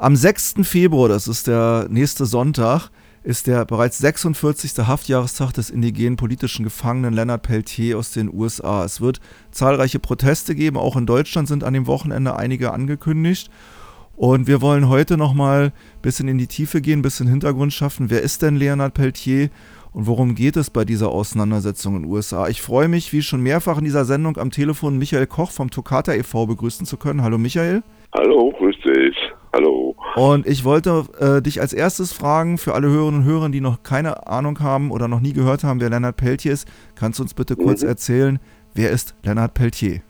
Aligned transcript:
Am 0.00 0.14
6. 0.14 0.58
Februar, 0.62 1.08
das 1.08 1.26
ist 1.26 1.48
der 1.48 1.88
nächste 1.90 2.24
Sonntag, 2.24 2.90
ist 3.24 3.48
der 3.48 3.64
bereits 3.64 3.98
46. 3.98 4.86
Haftjahrestag 4.86 5.52
des 5.54 5.70
indigenen 5.70 6.14
politischen 6.14 6.62
Gefangenen 6.62 7.14
Leonard 7.14 7.42
Peltier 7.42 7.98
aus 7.98 8.12
den 8.12 8.32
USA. 8.32 8.84
Es 8.84 9.00
wird 9.00 9.18
zahlreiche 9.50 9.98
Proteste 9.98 10.54
geben, 10.54 10.76
auch 10.76 10.94
in 10.96 11.04
Deutschland 11.04 11.48
sind 11.48 11.64
an 11.64 11.74
dem 11.74 11.88
Wochenende 11.88 12.36
einige 12.36 12.72
angekündigt. 12.72 13.50
Und 14.14 14.46
wir 14.46 14.60
wollen 14.60 14.88
heute 14.88 15.16
nochmal 15.16 15.64
ein 15.64 15.72
bisschen 16.00 16.28
in 16.28 16.38
die 16.38 16.46
Tiefe 16.46 16.80
gehen, 16.80 17.00
ein 17.00 17.02
bisschen 17.02 17.26
Hintergrund 17.26 17.72
schaffen. 17.72 18.08
Wer 18.08 18.22
ist 18.22 18.42
denn 18.42 18.54
Leonard 18.54 18.94
Peltier 18.94 19.50
und 19.92 20.06
worum 20.06 20.36
geht 20.36 20.56
es 20.56 20.70
bei 20.70 20.84
dieser 20.84 21.08
Auseinandersetzung 21.08 21.96
in 21.96 22.02
den 22.02 22.12
USA? 22.12 22.46
Ich 22.46 22.62
freue 22.62 22.86
mich, 22.86 23.12
wie 23.12 23.22
schon 23.22 23.42
mehrfach 23.42 23.78
in 23.78 23.84
dieser 23.84 24.04
Sendung 24.04 24.36
am 24.36 24.52
Telefon 24.52 24.96
Michael 24.96 25.26
Koch 25.26 25.50
vom 25.50 25.70
Tokata 25.70 26.14
e.V. 26.14 26.46
begrüßen 26.46 26.86
zu 26.86 26.98
können. 26.98 27.24
Hallo 27.24 27.36
Michael. 27.36 27.82
Hallo, 28.14 28.52
grüß 28.56 28.76
dich. 28.84 29.16
Hallo. 29.52 29.96
Und 30.16 30.46
ich 30.46 30.64
wollte 30.64 31.04
äh, 31.20 31.42
dich 31.42 31.60
als 31.60 31.72
erstes 31.72 32.12
fragen, 32.12 32.58
für 32.58 32.74
alle 32.74 32.88
Hörerinnen 32.88 33.20
und 33.20 33.26
Hörer, 33.26 33.48
die 33.48 33.60
noch 33.60 33.82
keine 33.82 34.26
Ahnung 34.26 34.60
haben 34.60 34.90
oder 34.90 35.08
noch 35.08 35.20
nie 35.20 35.32
gehört 35.32 35.64
haben, 35.64 35.80
wer 35.80 35.90
Leonard 35.90 36.16
Peltier 36.16 36.52
ist, 36.52 36.68
kannst 36.96 37.18
du 37.18 37.22
uns 37.22 37.34
bitte 37.34 37.56
kurz 37.56 37.82
mhm. 37.82 37.88
erzählen, 37.88 38.38
wer 38.74 38.90
ist 38.90 39.16
Leonard 39.24 39.54
Peltier? 39.54 40.02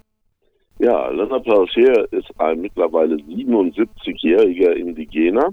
Ja, 0.81 1.09
Leonard 1.11 1.45
Peltier 1.45 2.09
ist 2.13 2.29
ein 2.39 2.61
mittlerweile 2.61 3.17
77-jähriger 3.17 4.73
Indigener, 4.73 5.51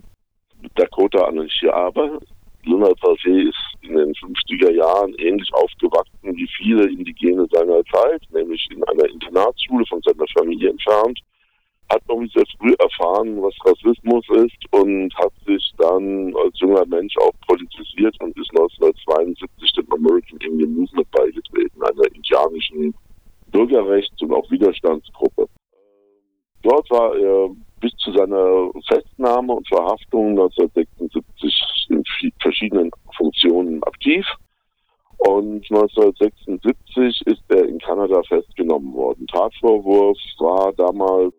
Dakota 0.76 1.26
Anishaba. 1.26 2.20
Leonard 2.64 3.00
Peltier 3.00 3.50
ist 3.50 3.74
in 3.82 3.96
den 3.96 4.14
50er 4.14 4.72
Jahren 4.72 5.14
ähnlich 5.20 5.50
aufgewachsen 5.54 6.36
wie 6.36 6.50
viele 6.58 6.90
Indigene 6.90 7.46
seiner 7.52 7.84
Zeit, 7.86 8.24
nämlich 8.32 8.68
in 8.72 8.84
einer 8.86 9.06
Internatsschule 9.10 9.86
von 9.88 10.02
seiner 10.02 10.26
Familie 10.36 10.72
entfernt 10.72 11.20
hat 11.90 12.08
noch 12.08 12.24
sehr 12.34 12.46
früh 12.58 12.74
erfahren, 12.80 13.42
was 13.42 13.54
Rassismus 13.64 14.26
ist 14.30 14.74
und 14.74 15.14
hat 15.16 15.34
sich 15.46 15.72
dann 15.78 16.36
als 16.36 16.60
junger 16.60 16.86
Mensch 16.86 17.16
auch 17.18 17.34
politisiert 17.48 18.16
und 18.22 18.38
ist 18.38 18.50
1972 18.52 19.72
dem 19.74 19.94
American 19.94 20.40
Indian 20.40 20.74
Movement 20.74 21.10
beigetreten, 21.12 21.84
einer 21.84 22.16
indianischen 22.16 22.96
Bürgerrechts- 23.52 24.22
und 24.22 24.34
auch 24.34 24.50
Widerstandsgruppe. 24.50 25.48
Dort 26.64 26.90
war 26.90 27.16
er 27.16 27.50
bis 27.80 27.92
zu 27.98 28.12
seiner 28.14 28.72
Festnahme 28.88 29.54
und 29.54 29.68
Verhaftung 29.68 30.32
1976 30.32 31.88
in 31.90 32.04
verschiedenen 32.42 32.90
Funktionen 33.16 33.84
aktiv. 33.84 34.26
Und 35.20 35.64
1976 35.72 37.22
ist 37.28 37.44
er 37.50 37.66
in 37.68 37.78
Kanada 37.80 38.22
festgenommen 38.24 38.94
worden. 38.94 39.28
Tatvorwurf 39.28 40.18
war 40.40 40.74
damals 40.74 41.34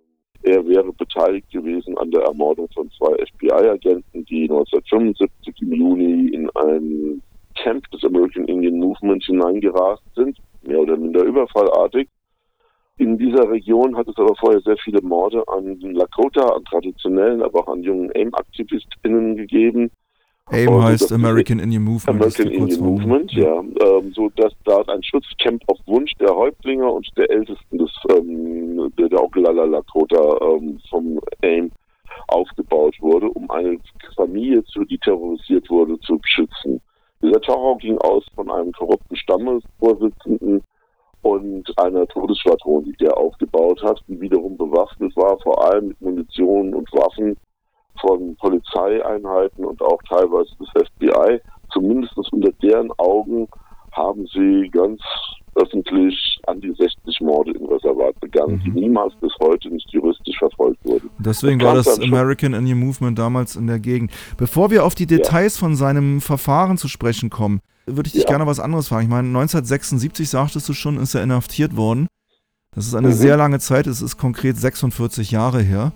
er 0.47 0.67
wäre 0.67 0.93
beteiligt 0.93 1.51
gewesen 1.51 1.99
an 1.99 2.11
der 2.11 2.23
Ermordung 2.23 2.69
von 2.73 2.89
zwei 2.93 3.15
FBI-Agenten, 3.27 4.25
die 4.27 4.43
1975 4.43 5.63
im 5.63 5.73
Juni 5.73 6.29
in 6.29 6.49
ein 6.51 7.23
Camp 7.57 7.91
des 7.91 8.05
American 8.05 8.47
Indian 8.47 8.79
Movement 8.79 9.25
hineingerast 9.25 10.03
sind, 10.15 10.39
mehr 10.63 10.79
oder 10.79 10.97
minder 10.97 11.25
überfallartig. 11.25 12.09
In 12.99 13.19
dieser 13.19 13.51
Region 13.51 13.97
hat 13.97 14.09
es 14.09 14.17
aber 14.17 14.35
vorher 14.37 14.61
sehr 14.61 14.77
viele 14.79 15.03
Morde 15.03 15.43
an 15.49 15.79
Lakota, 15.81 16.47
an 16.47 16.65
traditionellen, 16.65 17.43
aber 17.43 17.61
auch 17.61 17.73
an 17.73 17.83
jungen 17.83 18.11
AIM-AktivistInnen 18.13 19.37
gegeben. 19.37 19.91
AIM 20.51 20.83
heißt 20.83 21.13
American 21.13 21.59
Indian 21.59 21.83
Movement. 21.83 22.23
American 22.23 22.51
Indian 22.53 22.81
Movement, 22.81 23.33
ja. 23.33 23.61
Ähm, 23.61 24.13
so 24.15 24.31
dass 24.37 24.53
da 24.65 24.81
ein 24.83 25.03
Schutzcamp 25.03 25.63
auf 25.67 25.79
Wunsch 25.87 26.13
der 26.21 26.35
Häuptlinge 26.35 26.89
und 26.89 27.07
der 27.17 27.29
Ältesten 27.31 27.79
des 27.79 27.91
ähm, 28.11 28.93
der, 28.97 29.09
der 29.09 29.23
Oglala 29.23 29.65
Lakota 29.65 30.39
ähm, 30.43 30.79
vom 30.89 31.19
AIM 31.43 31.73
aufgebaut 32.29 32.95
wurde, 33.01 33.29
um 33.31 33.51
eine 33.51 33.79
Familie, 34.15 34.65
zu, 34.65 34.85
die 34.85 34.99
terrorisiert 34.99 35.69
wurde, 35.69 35.99
zu 36.01 36.19
beschützen. 36.19 36.81
Dieser 37.23 37.41
Terror 37.41 37.77
ging 37.79 37.99
aus 37.99 38.25
von 38.35 38.51
einem 38.51 38.73
korrupten 38.73 39.17
Stammesvorsitzenden 39.17 40.63
und 41.23 41.79
einer 41.79 42.07
Todesschwadron, 42.07 42.85
die 42.85 42.97
der 43.01 43.17
aufgebaut 43.17 43.83
hat, 43.83 44.01
die 44.07 44.21
wiederum 44.21 44.57
bewaffnet 44.57 45.17
war, 45.17 45.39
vor 45.41 45.65
allem 45.65 45.89
mit 45.89 46.01
Munition 46.01 46.73
und 46.73 46.93
Waffen 46.93 47.37
von 48.01 48.37
Polizeieinheiten 48.37 49.65
und 49.65 49.81
auch 49.83 50.01
teilweise 50.09 50.51
des 50.59 50.69
FBI. 50.89 51.41
Zumindest 51.73 52.17
unter 52.33 52.53
deren 52.63 52.91
Augen 52.99 53.49
haben 53.93 54.27
sie 54.33 54.69
ganz 54.71 55.01
öffentlich 55.57 56.39
an 56.47 56.61
die 56.61 56.73
60 56.73 57.21
Morde 57.23 57.53
im 57.53 57.67
Reservat 57.67 58.19
begangen, 58.21 58.57
mhm. 58.57 58.63
die 58.65 58.81
niemals 58.81 59.15
bis 59.21 59.33
heute 59.41 59.71
nicht 59.71 59.91
juristisch 59.91 60.39
verfolgt 60.39 60.85
wurden. 60.85 61.11
Deswegen 61.19 61.61
war 61.63 61.75
das 61.75 61.99
American 61.99 62.53
Indian 62.53 62.79
Movement 62.79 63.19
damals 63.19 63.57
in 63.57 63.67
der 63.67 63.79
Gegend. 63.79 64.13
Bevor 64.37 64.71
wir 64.71 64.85
auf 64.85 64.95
die 64.95 65.07
Details 65.07 65.57
ja. 65.57 65.61
von 65.61 65.75
seinem 65.75 66.21
Verfahren 66.21 66.77
zu 66.77 66.89
sprechen 66.89 67.31
kommen, 67.31 67.61
würde 67.87 68.09
ich 68.09 68.13
dich 68.13 68.25
ja. 68.25 68.29
gerne 68.29 68.47
was 68.47 68.61
anderes 68.61 68.89
fragen. 68.89 69.05
Ich 69.05 69.11
meine, 69.11 69.29
1976 69.29 70.29
sagtest 70.29 70.69
du 70.69 70.73
schon, 70.73 70.99
ist 70.99 71.15
er 71.15 71.23
inhaftiert 71.23 71.77
worden. 71.77 72.09
Das 72.75 72.87
ist 72.87 72.95
eine 72.95 73.09
mhm. 73.09 73.13
sehr 73.13 73.37
lange 73.39 73.59
Zeit, 73.59 73.87
es 73.87 74.03
ist 74.03 74.19
konkret 74.19 74.59
46 74.59 75.31
Jahre 75.31 75.63
her. 75.63 75.93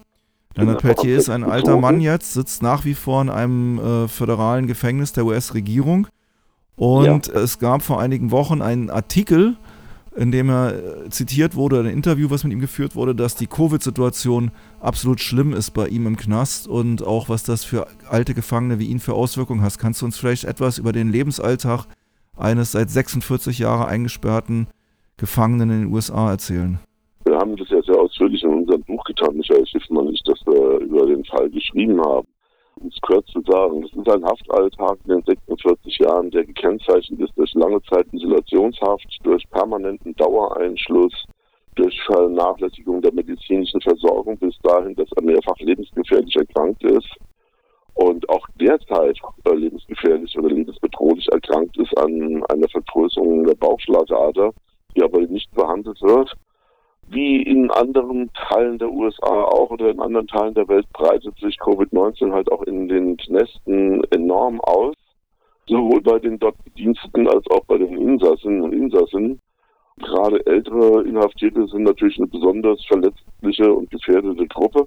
Leonard 0.56 0.82
Peltier 0.82 1.16
ist 1.16 1.30
ein 1.30 1.44
alter 1.44 1.78
Mann 1.78 2.00
jetzt, 2.00 2.32
sitzt 2.32 2.62
nach 2.62 2.84
wie 2.84 2.94
vor 2.94 3.22
in 3.22 3.30
einem 3.30 3.78
äh, 3.78 4.08
föderalen 4.08 4.66
Gefängnis 4.66 5.12
der 5.12 5.24
US-Regierung. 5.24 6.08
Und 6.76 7.28
ja. 7.28 7.34
es 7.34 7.58
gab 7.58 7.82
vor 7.82 8.00
einigen 8.00 8.30
Wochen 8.30 8.62
einen 8.62 8.90
Artikel, 8.90 9.56
in 10.16 10.32
dem 10.32 10.50
er 10.50 10.74
äh, 10.74 11.10
zitiert 11.10 11.54
wurde, 11.54 11.80
ein 11.80 11.86
Interview, 11.86 12.30
was 12.30 12.42
mit 12.42 12.52
ihm 12.52 12.60
geführt 12.60 12.96
wurde, 12.96 13.14
dass 13.14 13.36
die 13.36 13.46
Covid-Situation 13.46 14.50
absolut 14.80 15.20
schlimm 15.20 15.52
ist 15.52 15.70
bei 15.70 15.86
ihm 15.86 16.06
im 16.06 16.16
Knast 16.16 16.66
und 16.66 17.06
auch 17.06 17.28
was 17.28 17.44
das 17.44 17.64
für 17.64 17.86
alte 18.08 18.34
Gefangene 18.34 18.78
wie 18.78 18.86
ihn 18.86 18.98
für 18.98 19.14
Auswirkungen 19.14 19.62
hat. 19.62 19.78
Kannst 19.78 20.02
du 20.02 20.06
uns 20.06 20.16
vielleicht 20.16 20.44
etwas 20.44 20.78
über 20.78 20.92
den 20.92 21.10
Lebensalltag 21.10 21.84
eines 22.36 22.72
seit 22.72 22.90
46 22.90 23.60
Jahren 23.60 23.86
eingesperrten 23.86 24.66
Gefangenen 25.16 25.70
in 25.70 25.80
den 25.82 25.92
USA 25.92 26.30
erzählen? 26.30 26.80
Wir 27.24 27.36
haben 27.36 27.54
das 27.56 27.68
ja 27.68 27.79
unserem 28.60 28.82
Buch 28.82 29.02
getan, 29.04 29.36
Michael 29.36 29.66
Schiffmann 29.66 30.06
und 30.08 30.14
ich, 30.14 30.22
dass 30.24 30.40
wir 30.46 30.78
über 30.78 31.06
den 31.06 31.24
Fall 31.24 31.50
geschrieben 31.50 32.00
haben. 32.00 32.26
Um 32.76 32.88
es 32.88 33.00
kurz 33.02 33.26
zu 33.26 33.42
sagen, 33.46 33.82
das 33.82 33.92
ist 33.92 34.08
ein 34.08 34.24
Haftalltag 34.24 34.98
in 35.04 35.10
den 35.10 35.22
46 35.24 35.98
Jahren, 35.98 36.30
der 36.30 36.44
gekennzeichnet 36.44 37.20
ist 37.20 37.36
durch 37.36 37.52
lange 37.54 37.80
Zeit 37.82 38.06
Isolationshaft, 38.12 39.18
durch 39.22 39.48
permanenten 39.50 40.14
Dauereinschluss, 40.16 41.12
durch 41.74 42.00
Vernachlässigung 42.06 43.02
der 43.02 43.12
medizinischen 43.12 43.80
Versorgung 43.80 44.38
bis 44.38 44.56
dahin, 44.62 44.94
dass 44.94 45.08
er 45.16 45.22
mehrfach 45.22 45.58
lebensgefährlich 45.58 46.34
erkrankt 46.36 46.82
ist. 46.84 47.08
Und 47.94 48.26
auch 48.30 48.46
derzeit 48.58 49.18
äh, 49.44 49.54
lebensgefährlich 49.54 50.38
oder 50.38 50.48
lebensbedrohlich 50.48 51.28
erkrankt 51.32 51.76
ist 51.76 51.96
an 51.98 52.42
einer 52.48 52.68
Vergrößerung 52.68 53.44
der 53.44 53.56
Bauchschlagader, 53.56 54.52
die 54.96 55.02
aber 55.02 55.20
nicht 55.20 55.52
behandelt 55.54 56.00
wird 56.00 56.34
wie 57.10 57.42
in 57.42 57.70
anderen 57.72 58.30
Teilen 58.34 58.78
der 58.78 58.90
USA 58.90 59.42
auch 59.44 59.70
oder 59.70 59.90
in 59.90 60.00
anderen 60.00 60.28
Teilen 60.28 60.54
der 60.54 60.68
Welt 60.68 60.86
breitet 60.92 61.36
sich 61.38 61.56
Covid-19 61.56 62.32
halt 62.32 62.50
auch 62.52 62.62
in 62.62 62.88
den 62.88 63.16
Knästen 63.16 64.04
enorm 64.12 64.60
aus. 64.60 64.94
Sowohl 65.66 66.00
bei 66.02 66.18
den 66.18 66.38
dort 66.38 66.56
Bediensteten 66.64 67.28
als 67.28 67.44
auch 67.50 67.64
bei 67.66 67.78
den 67.78 67.96
Insassen 67.96 68.60
und 68.62 68.72
Insassen. 68.72 69.40
Gerade 69.98 70.44
ältere 70.46 71.02
Inhaftierte 71.02 71.66
sind 71.66 71.82
natürlich 71.82 72.16
eine 72.18 72.28
besonders 72.28 72.84
verletzliche 72.86 73.72
und 73.72 73.90
gefährdete 73.90 74.46
Gruppe. 74.46 74.86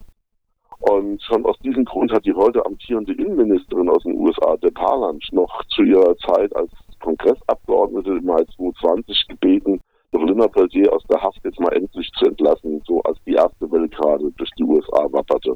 Und 0.80 1.22
schon 1.24 1.46
aus 1.46 1.58
diesem 1.60 1.86
Grund 1.86 2.12
hat 2.12 2.26
die 2.26 2.34
heute 2.34 2.66
amtierende 2.66 3.14
Innenministerin 3.14 3.90
aus 3.90 4.04
den 4.04 4.18
USA, 4.18 4.58
der 4.58 4.72
Parland, 4.72 5.24
noch 5.32 5.64
zu 5.68 5.84
ihrer 5.84 6.16
Zeit 6.18 6.54
als 6.56 6.72
Kongressabgeordnete 7.00 8.12
im 8.12 8.26
Mai 8.26 8.44
2020 8.56 9.28
gebeten, 9.30 9.82
Corinna 10.14 10.48
Peltier 10.48 10.94
aus 10.94 11.04
der 11.10 11.22
Haft 11.22 11.44
jetzt 11.44 11.60
mal 11.60 11.74
endlich 11.74 12.10
zu 12.18 12.26
entlassen, 12.26 12.82
so 12.86 13.02
als 13.02 13.18
die 13.26 13.34
erste 13.34 13.70
Welle 13.72 13.90
gerade 13.90 14.32
durch 14.38 14.52
die 14.58 14.64
USA 14.64 15.08
wapperte. 15.12 15.56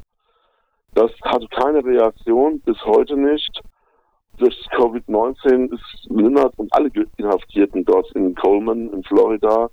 Das 0.94 1.12
hatte 1.24 1.48
keine 1.50 1.86
Reaktion, 1.86 2.60
bis 2.62 2.78
heute 2.86 3.16
nicht. 3.16 3.62
Durch 4.38 4.56
Covid-19 4.72 5.74
ist 5.74 6.10
Lindert 6.10 6.54
und 6.58 6.74
alle 6.74 6.90
Inhaftierten 7.18 7.86
dort 7.86 8.12
in 8.14 8.34
Coleman 8.36 8.92
in 8.94 9.04
Florida 9.04 9.70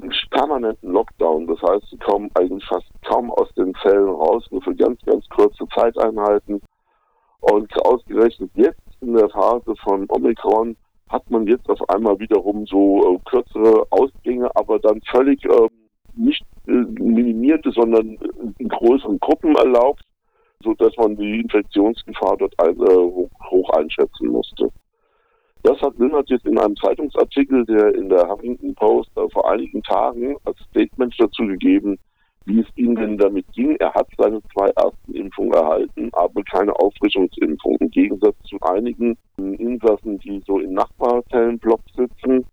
im 0.00 0.10
permanenten 0.30 0.92
Lockdown. 0.92 1.46
Das 1.46 1.60
heißt, 1.62 1.90
sie 1.90 1.98
kommen 1.98 2.30
eigentlich 2.34 2.64
fast 2.66 2.86
kaum 3.04 3.30
aus 3.32 3.52
den 3.54 3.74
Zellen 3.82 4.08
raus, 4.08 4.44
nur 4.50 4.62
für 4.62 4.74
ganz, 4.74 5.00
ganz 5.04 5.28
kurze 5.30 5.66
Zeiteinheiten. 5.74 6.60
Und 7.40 7.86
ausgerechnet 7.86 8.50
jetzt 8.54 8.80
in 9.00 9.14
der 9.14 9.28
Phase 9.30 9.74
von 9.82 10.06
Omikron 10.08 10.76
hat 11.12 11.30
man 11.30 11.46
jetzt 11.46 11.68
auf 11.68 11.88
einmal 11.90 12.18
wiederum 12.18 12.66
so 12.66 13.14
äh, 13.14 13.18
kürzere 13.28 13.86
Ausgänge, 13.90 14.50
aber 14.56 14.78
dann 14.78 15.00
völlig 15.02 15.44
äh, 15.44 15.68
nicht 16.14 16.42
äh, 16.66 16.72
minimierte, 16.72 17.70
sondern 17.70 18.18
in 18.58 18.68
größeren 18.68 19.20
Gruppen 19.20 19.54
erlaubt, 19.56 20.02
so 20.64 20.72
dass 20.74 20.96
man 20.96 21.16
die 21.16 21.40
Infektionsgefahr 21.40 22.38
dort 22.38 22.58
ein, 22.58 22.80
äh, 22.80 22.96
hoch, 22.96 23.30
hoch, 23.50 23.70
einschätzen 23.70 24.28
musste. 24.28 24.70
Das 25.62 25.80
hat 25.80 25.98
Lindert 25.98 26.28
jetzt 26.30 26.46
in 26.46 26.58
einem 26.58 26.76
Zeitungsartikel, 26.76 27.64
der 27.66 27.94
in 27.94 28.08
der 28.08 28.28
Huffington 28.28 28.74
Post 28.74 29.10
äh, 29.16 29.28
vor 29.30 29.50
einigen 29.50 29.82
Tagen 29.82 30.36
als 30.44 30.58
Statement 30.70 31.14
dazu 31.18 31.46
gegeben, 31.46 31.98
wie 32.46 32.60
es 32.60 32.66
ihm 32.76 32.96
denn 32.96 33.18
damit 33.18 33.46
ging. 33.52 33.76
Er 33.76 33.92
hat 33.94 34.08
seine 34.18 34.40
zwei 34.54 34.68
ersten 34.70 35.14
Impfungen 35.14 35.52
erhalten, 35.52 36.10
aber 36.12 36.42
keine 36.44 36.74
Auffrischungsimpfung. 36.76 37.76
Im 37.78 37.90
Gegensatz 37.90 38.36
zu 38.44 38.56
einigen 38.60 39.16
Insassen, 39.36 40.18
die 40.18 40.42
so 40.46 40.58
in 40.58 40.72
Nachbarzellenblocks 40.74 41.92
sitzen, 41.96 42.44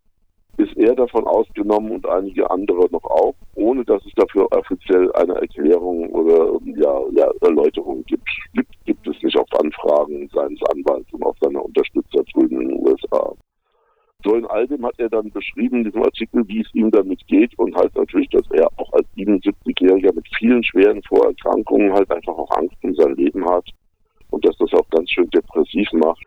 ist 0.60 0.76
er 0.78 0.94
davon 0.94 1.26
ausgenommen 1.26 1.92
und 1.92 2.08
einige 2.08 2.50
andere 2.52 2.90
noch 2.92 3.04
auch, 3.06 3.34
ohne 3.56 3.84
dass 3.86 4.06
es 4.06 4.12
dafür 4.16 4.46
offiziell 4.52 5.12
eine 5.14 5.36
Erklärung 5.36 6.10
oder 6.10 6.60
ja, 6.76 7.02
ja, 7.12 7.32
Erläuterung 7.42 8.04
gibt. 8.06 8.28
gibt. 8.54 8.70
Gibt 8.86 9.08
es 9.08 9.24
nicht 9.24 9.38
auf 9.38 9.48
Anfragen 9.58 10.30
seines 10.34 10.60
Anwalts 10.74 11.12
und 11.14 11.24
auch 11.24 11.36
seiner 11.42 11.64
Unterstützer 11.64 12.24
drüben 12.34 12.62
in 12.62 12.70
den 12.70 12.88
USA. 12.88 13.34
So 14.30 14.36
in 14.36 14.46
all 14.46 14.68
dem 14.68 14.86
hat 14.86 15.00
er 15.00 15.10
dann 15.10 15.32
beschrieben 15.32 15.78
in 15.78 15.86
diesem 15.86 16.04
Artikel, 16.04 16.48
wie 16.48 16.62
es 16.62 16.68
ihm 16.76 16.92
damit 16.92 17.26
geht 17.26 17.58
und 17.58 17.76
halt 17.76 17.96
natürlich, 17.96 18.30
dass 18.30 18.46
er 18.52 18.68
auch 18.78 18.94
als 18.94 19.08
77-Jähriger 19.18 20.14
mit 20.14 20.28
vielen 20.38 20.64
schweren 20.64 21.02
Vorerkrankungen 21.02 21.92
halt 21.92 22.12
einfach 22.12 22.38
auch 22.38 22.52
Angst 22.52 22.76
um 22.84 22.94
sein 22.94 23.16
Leben 23.16 23.44
hat 23.50 23.68
und 24.30 24.46
dass 24.46 24.56
das 24.58 24.72
auch 24.74 24.88
ganz 24.92 25.10
schön 25.10 25.28
depressiv 25.32 25.92
macht. 25.94 26.24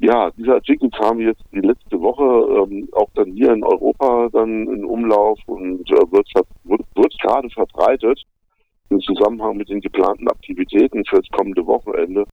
Ja, 0.00 0.32
dieser 0.32 0.54
Artikel 0.54 0.90
kam 0.90 1.20
jetzt 1.20 1.44
die 1.52 1.60
letzte 1.60 2.00
Woche 2.00 2.64
ähm, 2.64 2.88
auch 2.90 3.10
dann 3.14 3.32
hier 3.32 3.52
in 3.52 3.62
Europa 3.62 4.28
dann 4.32 4.66
in 4.66 4.84
Umlauf 4.84 5.38
und 5.46 5.88
äh, 5.92 6.12
wird, 6.12 6.28
wird, 6.64 6.82
wird 6.96 7.18
gerade 7.20 7.48
verbreitet 7.50 8.20
im 8.90 8.98
Zusammenhang 9.02 9.56
mit 9.56 9.68
den 9.68 9.80
geplanten 9.80 10.28
Aktivitäten 10.28 11.04
für 11.04 11.16
das 11.18 11.28
kommende 11.30 11.64
Wochenende 11.64 12.24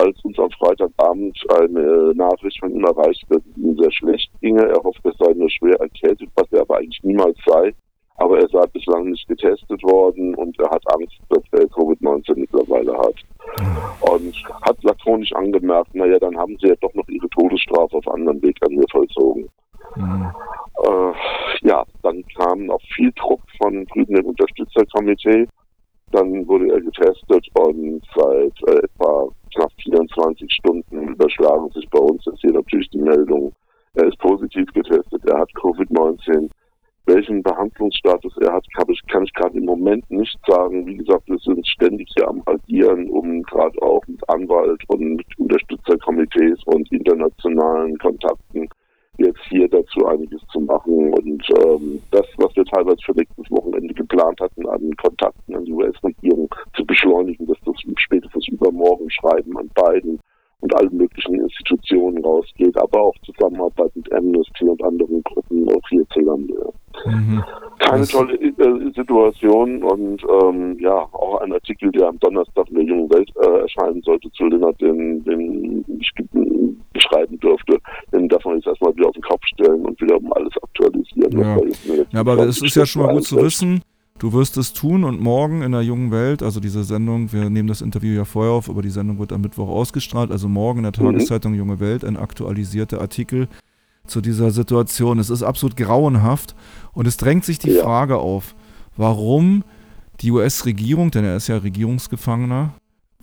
als 0.00 0.24
uns 0.24 0.38
am 0.38 0.50
Freitagabend 0.50 1.38
eine 1.60 2.14
Nachricht 2.14 2.58
von 2.60 2.74
ihm 2.74 2.84
erreicht 2.84 3.24
dass 3.28 3.42
es 3.44 3.56
ihm 3.56 3.76
sehr 3.76 3.92
schlecht 3.92 4.30
ginge. 4.40 4.66
Er 4.66 4.82
hofft, 4.82 5.04
es 5.04 5.16
sei 5.18 5.32
nur 5.34 5.50
schwer 5.50 5.78
erkältet, 5.80 6.28
was 6.34 6.50
er 6.52 6.62
aber 6.62 6.78
eigentlich 6.78 7.02
niemals 7.02 7.36
sei. 7.46 7.72
Aber 8.16 8.38
er 8.38 8.48
sei 8.48 8.66
bislang 8.66 9.10
nicht 9.10 9.26
getestet 9.28 9.82
worden 9.82 10.34
und 10.34 10.58
er 10.58 10.70
hat 10.70 10.82
Angst, 10.94 11.18
dass 11.30 11.42
er 11.52 11.66
Covid-19 11.68 12.38
mittlerweile 12.38 12.96
hat. 12.98 13.14
Und 14.00 14.34
hat 14.62 14.82
lakonisch 14.82 15.32
angemerkt, 15.32 15.94
naja, 15.94 16.18
dann 16.18 16.36
haben 16.36 16.56
sie 16.60 16.68
ja 16.68 16.74
doch 16.82 16.92
noch 16.94 17.08
ihre 17.08 17.28
Todesstrafe 17.30 17.96
auf 17.96 18.08
anderen 18.08 18.42
Weg 18.42 18.56
an 18.62 18.74
mir 18.74 18.84
vollzogen. 18.90 19.48
Äh, 19.96 21.12
ja, 21.62 21.84
dann 22.02 22.22
kam 22.36 22.66
noch 22.66 22.80
viel 22.94 23.10
Druck 23.12 23.40
von 23.60 23.86
drüben 23.86 24.14
dem 24.14 24.26
Unterstützerkomitee. 24.26 25.48
Dann 26.12 26.46
wurde 26.46 26.72
er 26.72 26.80
getestet 26.80 27.46
und 27.54 28.02
seit 28.14 28.68
äh, 28.68 28.84
etwa 28.84 29.28
24 29.90 30.52
Stunden 30.52 31.08
überschlagen 31.08 31.70
sich 31.70 31.88
bei 31.90 31.98
uns 31.98 32.24
jetzt 32.24 32.40
hier 32.40 32.52
natürlich 32.52 32.88
die 32.90 32.98
Meldung. 32.98 33.52
Er 33.94 34.06
ist 34.06 34.18
positiv 34.18 34.66
getestet, 34.72 35.22
er 35.26 35.40
hat 35.40 35.50
Covid-19. 35.54 36.48
Welchen 37.06 37.42
Behandlungsstatus 37.42 38.36
er 38.40 38.52
hat, 38.52 38.64
kann 38.76 38.86
ich, 38.88 39.00
ich 39.02 39.34
gerade 39.34 39.58
im 39.58 39.64
Moment 39.64 40.08
nicht 40.10 40.38
sagen. 40.46 40.86
Wie 40.86 40.96
gesagt, 40.96 41.26
wir 41.26 41.38
sind 41.38 41.66
ständig 41.66 42.08
hier 42.16 42.28
am 42.28 42.42
Agieren, 42.46 43.10
um 43.10 43.42
gerade 43.42 43.80
auch 43.82 44.02
mit 44.06 44.20
Anwalt 44.28 44.80
und 44.88 45.16
mit 45.16 45.38
Unterstützerkomitees 45.38 46.62
und 46.66 46.92
internationalen 46.92 47.98
Kontakten 47.98 48.68
jetzt 49.18 49.40
hier 49.48 49.68
dazu 49.68 50.06
einiges 50.06 50.40
zu 50.52 50.60
machen. 50.60 51.12
Und 51.12 51.42
ähm, 51.64 52.00
das, 52.10 52.26
was 52.36 52.54
wir 52.54 52.64
teilweise 52.64 52.98
für 53.04 53.16
nächstes 53.16 53.50
Wochenende 53.50 53.92
geplant 53.92 54.40
hatten, 54.40 54.68
an 54.68 54.94
Kontakten 54.96 55.56
an 55.56 55.64
die 55.64 55.72
US-Regierung 55.72 56.54
beschleunigen, 56.90 57.46
dass 57.46 57.56
das 57.64 57.76
spätestens 57.98 58.48
übermorgen 58.48 59.08
Schreiben 59.10 59.56
an 59.56 59.70
beiden 59.74 60.18
und 60.60 60.74
allen 60.76 60.94
möglichen 60.94 61.36
Institutionen 61.36 62.22
rausgeht, 62.22 62.76
aber 62.76 63.00
auch 63.00 63.14
Zusammenarbeit 63.24 63.94
mit 63.94 64.12
Amnesty 64.12 64.64
und 64.68 64.82
anderen 64.82 65.22
Gruppen 65.22 65.68
auch 65.68 65.88
hierzulande. 65.88 66.72
Mhm. 67.06 67.42
Keine 67.78 68.06
tolle 68.06 68.34
äh, 68.34 68.92
Situation 68.94 69.82
und 69.84 70.22
ähm, 70.42 70.76
ja, 70.80 70.96
auch 71.12 71.40
ein 71.40 71.52
Artikel, 71.52 71.90
der 71.92 72.08
am 72.08 72.18
Donnerstag 72.18 72.68
in 72.68 72.74
der 72.74 72.84
Jungen 72.84 73.10
Welt 73.10 73.30
äh, 73.40 73.60
erscheinen 73.60 74.02
sollte 74.02 74.30
zu 74.32 74.44
Lennart, 74.46 74.78
den, 74.80 75.24
den 75.24 75.84
ich 75.98 76.10
beschreiben 76.92 77.38
dürfte, 77.38 77.78
den 78.12 78.28
darf 78.28 78.44
man 78.44 78.56
jetzt 78.56 78.66
erstmal 78.66 78.94
wieder 78.96 79.08
auf 79.08 79.14
den 79.14 79.22
Kopf 79.22 79.44
stellen 79.46 79.86
und 79.86 79.98
wieder 80.00 80.16
um 80.16 80.32
alles 80.32 80.52
aktualisieren. 80.62 81.38
Ja, 81.38 81.56
ja 82.10 82.20
aber 82.20 82.38
es 82.40 82.60
ist 82.60 82.74
ja 82.74 82.84
schon 82.84 83.02
mal 83.02 83.14
gut 83.14 83.24
zu 83.24 83.36
wissen, 83.36 83.82
Du 84.20 84.34
wirst 84.34 84.58
es 84.58 84.74
tun 84.74 85.04
und 85.04 85.18
morgen 85.18 85.62
in 85.62 85.72
der 85.72 85.80
jungen 85.80 86.10
Welt, 86.10 86.42
also 86.42 86.60
diese 86.60 86.84
Sendung, 86.84 87.32
wir 87.32 87.48
nehmen 87.48 87.68
das 87.68 87.80
Interview 87.80 88.14
ja 88.14 88.26
vorher 88.26 88.52
auf, 88.52 88.68
aber 88.68 88.82
die 88.82 88.90
Sendung 88.90 89.18
wird 89.18 89.32
am 89.32 89.40
Mittwoch 89.40 89.70
ausgestrahlt, 89.70 90.30
also 90.30 90.46
morgen 90.46 90.84
in 90.84 90.92
der 90.92 91.02
mhm. 91.02 91.12
Tageszeitung 91.12 91.54
Junge 91.54 91.80
Welt 91.80 92.04
ein 92.04 92.18
aktualisierter 92.18 93.00
Artikel 93.00 93.48
zu 94.06 94.20
dieser 94.20 94.50
Situation. 94.50 95.18
Es 95.20 95.30
ist 95.30 95.42
absolut 95.42 95.74
grauenhaft 95.74 96.54
und 96.92 97.06
es 97.06 97.16
drängt 97.16 97.46
sich 97.46 97.58
die 97.58 97.70
ja. 97.70 97.82
Frage 97.82 98.18
auf, 98.18 98.54
warum 98.94 99.64
die 100.20 100.32
US-Regierung, 100.32 101.10
denn 101.10 101.24
er 101.24 101.36
ist 101.36 101.48
ja 101.48 101.56
Regierungsgefangener, 101.56 102.74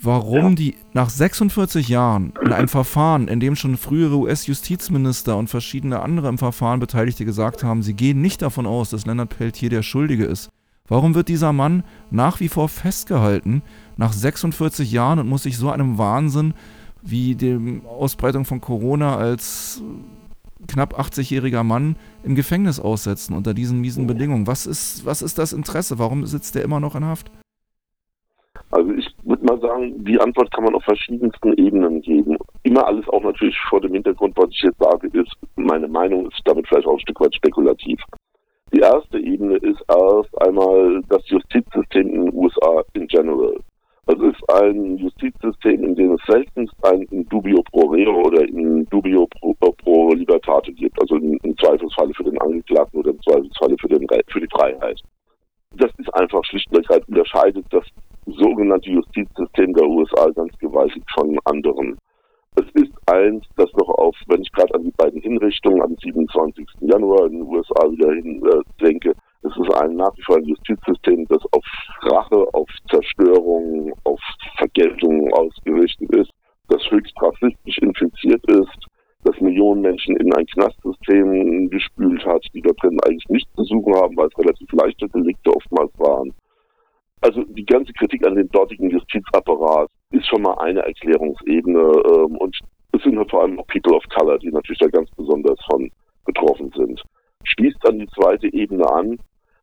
warum 0.01 0.49
ja. 0.49 0.55
die 0.55 0.75
nach 0.93 1.11
46 1.11 1.89
Jahren 1.89 2.33
in 2.43 2.51
einem 2.51 2.69
Verfahren, 2.69 3.27
in 3.27 3.39
dem 3.39 3.55
schon 3.55 3.77
frühere 3.77 4.17
US-Justizminister 4.17 5.37
und 5.37 5.47
verschiedene 5.47 5.99
andere 5.99 6.27
im 6.27 6.39
Verfahren 6.39 6.79
Beteiligte 6.79 7.23
gesagt 7.23 7.63
haben, 7.63 7.83
sie 7.83 7.93
gehen 7.93 8.19
nicht 8.19 8.41
davon 8.41 8.65
aus, 8.65 8.89
dass 8.89 9.05
Leonard 9.05 9.37
Peltier 9.37 9.69
der 9.69 9.83
Schuldige 9.83 10.25
ist, 10.25 10.49
Warum 10.87 11.15
wird 11.15 11.27
dieser 11.27 11.53
Mann 11.53 11.83
nach 12.11 12.39
wie 12.39 12.47
vor 12.47 12.69
festgehalten 12.69 13.61
nach 13.97 14.13
46 14.13 14.91
Jahren 14.91 15.19
und 15.19 15.27
muss 15.27 15.43
sich 15.43 15.57
so 15.57 15.69
einem 15.69 15.97
Wahnsinn 15.97 16.53
wie 17.01 17.35
der 17.35 17.59
Ausbreitung 17.87 18.45
von 18.45 18.61
Corona 18.61 19.17
als 19.17 19.83
knapp 20.67 20.99
80-jähriger 20.99 21.63
Mann 21.63 21.97
im 22.23 22.35
Gefängnis 22.35 22.79
aussetzen 22.79 23.35
unter 23.35 23.53
diesen 23.53 23.81
miesen 23.81 24.07
Bedingungen? 24.07 24.47
Was 24.47 24.65
ist, 24.65 25.05
was 25.05 25.21
ist 25.21 25.37
das 25.37 25.53
Interesse? 25.53 25.99
Warum 25.99 26.25
sitzt 26.25 26.55
er 26.55 26.63
immer 26.63 26.79
noch 26.79 26.95
in 26.95 27.05
Haft? 27.05 27.31
Also 28.71 28.91
ich 28.91 29.07
würde 29.23 29.45
mal 29.45 29.59
sagen, 29.59 30.03
die 30.03 30.19
Antwort 30.19 30.51
kann 30.53 30.63
man 30.63 30.75
auf 30.75 30.83
verschiedensten 30.83 31.53
Ebenen 31.53 32.01
geben. 32.01 32.37
Immer 32.63 32.85
alles 32.85 33.07
auch 33.09 33.23
natürlich 33.23 33.57
vor 33.69 33.79
dem 33.79 33.93
Hintergrund, 33.93 34.35
was 34.35 34.49
ich 34.51 34.61
jetzt 34.61 34.79
sage, 34.79 35.07
ist, 35.07 35.33
meine 35.55 35.87
Meinung 35.87 36.27
ist 36.27 36.41
damit 36.45 36.67
vielleicht 36.67 36.87
auch 36.87 36.93
ein 36.93 36.99
Stück 36.99 37.19
weit 37.21 37.35
spekulativ. 37.35 37.99
Die 38.73 38.79
erste 38.79 39.17
Ebene 39.19 39.55
ist 39.57 39.81
erst 39.87 40.41
einmal 40.41 41.01
das 41.09 41.27
Justizsystem 41.29 42.09
in 42.09 42.25
den 42.25 42.33
USA 42.33 42.83
in 42.93 43.07
general. 43.07 43.57
Also 44.07 44.27
es 44.27 44.35
ist 44.35 44.53
ein 44.53 44.97
Justizsystem, 44.97 45.83
in 45.83 45.95
dem 45.95 46.13
es 46.13 46.21
seltenst 46.27 46.73
ein 46.83 47.01
in 47.11 47.27
dubio 47.27 47.61
pro 47.71 47.87
reo 47.87 48.21
oder 48.25 48.41
in 48.47 48.85
dubio 48.85 49.27
pro, 49.27 49.53
pro 49.53 50.13
libertate 50.13 50.71
gibt, 50.73 50.99
also 51.01 51.15
im 51.15 51.57
Zweifelsfalle 51.57 52.13
für 52.13 52.23
den 52.23 52.39
Angeklagten 52.39 52.99
oder 52.99 53.11
im 53.11 53.21
Zweifelsfalle 53.21 53.75
für, 53.79 53.89
den, 53.89 54.07
für 54.29 54.39
die 54.39 54.47
Freiheit. 54.51 55.01
Das 55.75 55.91
ist 55.97 56.13
einfach 56.15 56.43
schlicht 56.45 56.69
und 56.69 56.77
ergreifend 56.77 57.09
unterscheidet 57.09 57.65
das 57.69 57.83
sogenannte 58.25 58.89
Justizsystem 58.89 59.73
der 59.73 59.85
USA 59.85 60.29
ganz 60.35 60.57
gewaltig 60.59 61.03
von 61.13 61.37
anderen. 61.43 61.97
Es 62.59 62.65
ist 62.73 62.91
eins, 63.05 63.45
das 63.55 63.71
noch 63.73 63.89
auf, 63.99 64.15
wenn 64.27 64.41
ich 64.41 64.51
gerade 64.51 64.73
an 64.73 64.83
die 64.83 64.93
beiden 64.97 65.21
Hinrichtungen 65.21 65.79
am 65.79 65.95
27. 65.95 66.65
Januar 66.79 67.27
in 67.27 67.33
den 67.33 67.43
USA 67.43 67.91
wieder 67.91 68.11
hin 68.13 68.41
äh, 68.47 68.83
denke, 68.83 69.13
es 69.43 69.51
ist 69.55 69.73
ein 69.75 69.95
nach 69.95 70.11
wie 70.17 70.23
vor 70.23 70.37
ein 70.37 70.45
Justizsystem, 70.45 71.27
das 71.27 71.43
auf 71.51 71.63
Rache, 72.01 72.43
auf 72.53 72.67
Zerstörung, 72.89 73.93
auf 74.05 74.19
Vergeltung 74.57 75.31
ausgerichtet 75.33 76.09
ist, 76.15 76.31
das 76.69 76.81
höchst 76.89 77.13
rassistisch 77.21 77.77
infiziert 77.77 78.43
ist, 78.47 78.87
das 79.23 79.39
Millionen 79.39 79.81
Menschen 79.81 80.17
in 80.17 80.33
ein 80.33 80.47
Knastsystem 80.47 81.69
gespült 81.69 82.25
hat, 82.25 82.43
die 82.55 82.61
da 82.61 82.71
drin 82.81 82.99
eigentlich 83.05 83.29
nichts 83.29 83.53
zu 83.55 83.65
suchen 83.65 83.93
haben, 83.93 84.17
weil 84.17 84.29
es 84.29 84.39
relativ 84.39 84.71
leichte 84.71 85.07
Delikte 85.09 85.55
oftmals 85.55 85.91
waren. 85.99 86.33
Also 87.21 87.43
die 87.43 87.65
ganze 87.65 87.93
Kritik 87.93 88.25
an 88.25 88.35
dem 88.35 88.49
dortigen 88.49 88.89
Justizapparat 88.89 89.89
ist 90.11 90.27
schon 90.27 90.41
mal 90.41 90.57
eine 90.59 90.81
Erklärungsebene 90.81 91.79
ähm, 91.79 92.37
und 92.37 92.57
es 92.93 93.03
sind 93.03 93.17
halt 93.17 93.29
vor 93.29 93.43
allem 93.43 93.59
auch 93.59 93.67
People 93.67 93.95
of 93.95 94.03
Color, 94.09 94.39
die 94.39 94.49
natürlich 94.49 94.79
da 94.79 94.87
ganz 94.87 95.09
besonders 95.11 95.59
von 95.69 95.91
betroffen 96.25 96.71
sind. 96.75 97.01
Schließt 97.43 97.77
dann 97.83 97.99
die 97.99 98.07
zweite 98.07 98.51
Ebene 98.53 98.85
an, 98.91 99.17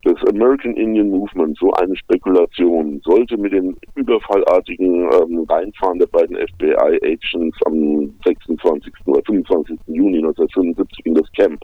das 0.04 0.16
American 0.28 0.76
Indian 0.76 1.08
Movement, 1.08 1.56
so 1.58 1.72
eine 1.72 1.96
Spekulation, 1.96 3.00
sollte 3.04 3.38
mit 3.38 3.52
dem 3.52 3.74
überfallartigen 3.94 5.10
ähm, 5.12 5.46
Reinfahren 5.48 5.98
der 5.98 6.06
beiden 6.06 6.36
FBI-Agents 6.36 7.56
am 7.64 8.14
26. 8.24 8.92
oder 9.06 9.22
25. 9.24 9.78
Juni 9.86 10.18
1975 10.18 11.06
in 11.06 11.14
das 11.14 11.32
Camp, 11.32 11.60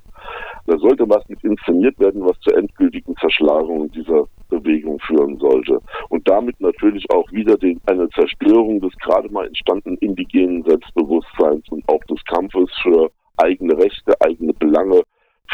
da 0.66 0.78
sollte 0.78 1.08
was 1.08 1.28
mit 1.28 1.42
inszeniert 1.44 1.98
werden, 1.98 2.24
was 2.24 2.38
zur 2.40 2.56
endgültigen 2.56 3.14
Zerschlagung 3.16 3.90
dieser 3.92 4.26
Bewegung 4.50 4.98
führen 5.00 5.38
sollte. 5.38 5.80
Und 6.08 6.28
damit 6.28 6.60
natürlich 6.60 7.08
auch 7.10 7.30
wieder 7.32 7.56
den, 7.56 7.80
eine 7.86 8.08
Zerstörung 8.10 8.80
des 8.80 8.92
gerade 8.98 9.30
mal 9.30 9.46
entstandenen 9.46 9.98
indigenen 9.98 10.62
Selbstbewusstseins 10.64 11.68
und 11.70 11.88
auch 11.88 12.02
des 12.04 12.22
Kampfes 12.24 12.70
für 12.82 13.10
eigene 13.38 13.76
Rechte, 13.78 14.14
eigene 14.20 14.52
Belange, 14.52 15.02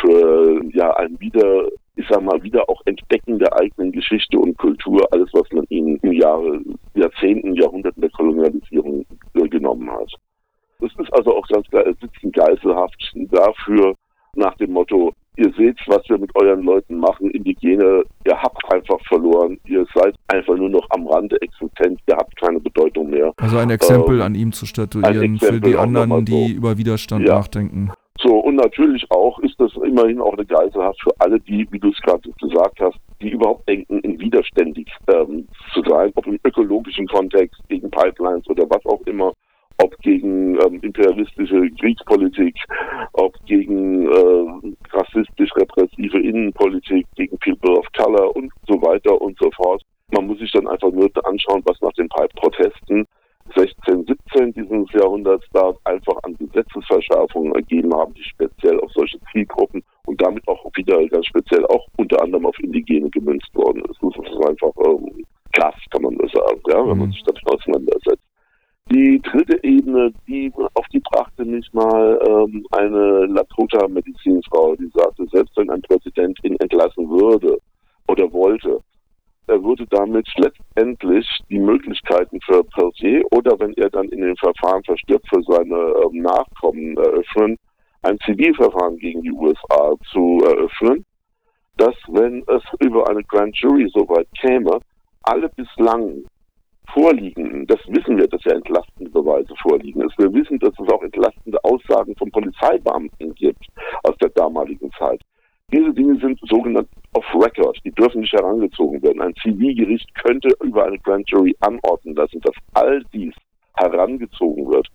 für 0.00 0.60
ja 0.72 0.90
ein 0.96 1.18
wieder 1.20 1.68
ich 1.96 2.06
sag 2.10 2.22
mal, 2.22 2.42
wieder 2.42 2.68
auch 2.68 2.82
Entdecken 2.84 3.38
der 3.38 3.58
eigenen 3.58 3.90
Geschichte 3.90 4.38
und 4.38 4.56
Kultur, 4.58 5.08
alles, 5.12 5.30
was 5.32 5.50
man 5.52 5.64
ihnen 5.70 5.96
im 6.02 6.12
Jahre, 6.12 6.60
Jahrzehnten, 6.94 7.54
Jahrhunderten 7.54 8.02
der 8.02 8.10
Kolonialisierung 8.10 9.06
äh, 9.34 9.48
genommen 9.48 9.90
hat. 9.90 10.12
Es 10.80 10.92
ist 10.98 11.12
also 11.14 11.34
auch 11.34 11.48
ganz 11.48 11.66
klar, 11.68 11.86
es 11.86 11.98
sitzen 11.98 12.32
Geiselhaft 12.32 13.12
dafür, 13.30 13.94
nach 14.34 14.54
dem 14.56 14.72
Motto, 14.72 15.14
ihr 15.36 15.52
seht, 15.56 15.78
was 15.86 16.02
wir 16.08 16.18
mit 16.18 16.34
euren 16.34 16.62
Leuten 16.62 16.98
machen, 16.98 17.30
Indigene, 17.30 18.02
ihr 18.26 18.42
habt 18.42 18.62
einfach 18.72 19.00
verloren, 19.06 19.58
ihr 19.66 19.86
seid 19.94 20.14
einfach 20.28 20.56
nur 20.56 20.70
noch 20.70 20.86
am 20.90 21.06
Rande 21.06 21.40
existent, 21.40 22.00
ihr 22.08 22.16
habt 22.16 22.36
keine 22.36 22.60
Bedeutung 22.60 23.10
mehr. 23.10 23.32
Also 23.36 23.58
ein 23.58 23.70
Exempel 23.70 24.16
ähm, 24.16 24.22
an 24.22 24.34
ihm 24.34 24.52
zu 24.52 24.66
statuieren 24.66 25.38
für 25.38 25.60
die 25.60 25.76
anderen, 25.76 26.24
die 26.24 26.52
über 26.52 26.78
Widerstand 26.78 27.26
ja. 27.26 27.34
nachdenken. 27.34 27.90
So, 28.18 28.38
und 28.38 28.56
natürlich 28.56 29.04
auch 29.10 29.38
ist 29.40 29.60
das 29.60 29.72
immerhin 29.84 30.20
auch 30.20 30.32
eine 30.32 30.46
Geiselhaft 30.46 31.00
für 31.02 31.12
alle, 31.18 31.38
die, 31.38 31.66
wie 31.70 31.78
du 31.78 31.90
es 31.90 32.00
gerade 32.00 32.28
gesagt 32.40 32.80
hast, 32.80 32.96
die 33.20 33.30
überhaupt 33.30 33.68
denken, 33.68 34.00
in 34.00 34.18
widerständig 34.18 34.90
ähm, 35.08 35.46
zu 35.74 35.82
sein, 35.86 36.12
ob 36.14 36.26
im 36.26 36.38
ökologischen 36.44 37.06
Kontext, 37.06 37.60
gegen 37.68 37.90
Pipelines 37.90 38.48
oder 38.48 38.64
was 38.70 38.84
auch 38.86 39.02
immer 39.06 39.32
ob 39.78 39.96
gegen 39.98 40.58
ähm, 40.60 40.80
imperialistische 40.82 41.70
Kriegspolitik, 41.78 42.56
ob 43.12 43.34
gegen 43.46 44.06
äh, 44.06 44.55
pollici 46.58 46.95
vorliegen, 96.96 97.66
das 97.66 97.80
wissen 97.88 98.16
wir, 98.16 98.26
dass 98.26 98.42
ja 98.44 98.52
entlastende 98.52 99.10
Beweise 99.10 99.54
vorliegen 99.60 100.00
ist. 100.02 100.18
Wir 100.18 100.32
wissen, 100.32 100.58
dass 100.58 100.72
es 100.78 100.92
auch 100.92 101.02
entlastende 101.02 101.62
Aussagen 101.62 102.16
von 102.16 102.30
Polizeibeamten 102.30 103.34
gibt 103.34 103.66
aus 104.02 104.16
der 104.22 104.30
damaligen 104.30 104.90
Zeit. 104.98 105.20
Diese 105.72 105.92
Dinge 105.92 106.18
sind 106.20 106.38
sogenannt 106.48 106.88
off 107.12 107.24
record. 107.34 107.78
Die 107.84 107.90
dürfen 107.90 108.20
nicht 108.20 108.32
herangezogen 108.32 109.02
werden. 109.02 109.20
Ein 109.20 109.34
Zivilgericht 109.42 110.14
könnte 110.14 110.48
über 110.62 110.86
eine 110.86 110.98
Grand 111.00 111.28
Jury 111.28 111.54
anordnen 111.60 112.14
lassen, 112.14 112.40
dass 112.40 112.54
all 112.74 113.02
dies 113.12 113.34
herangezogen 113.74 114.68
wird. 114.70 114.86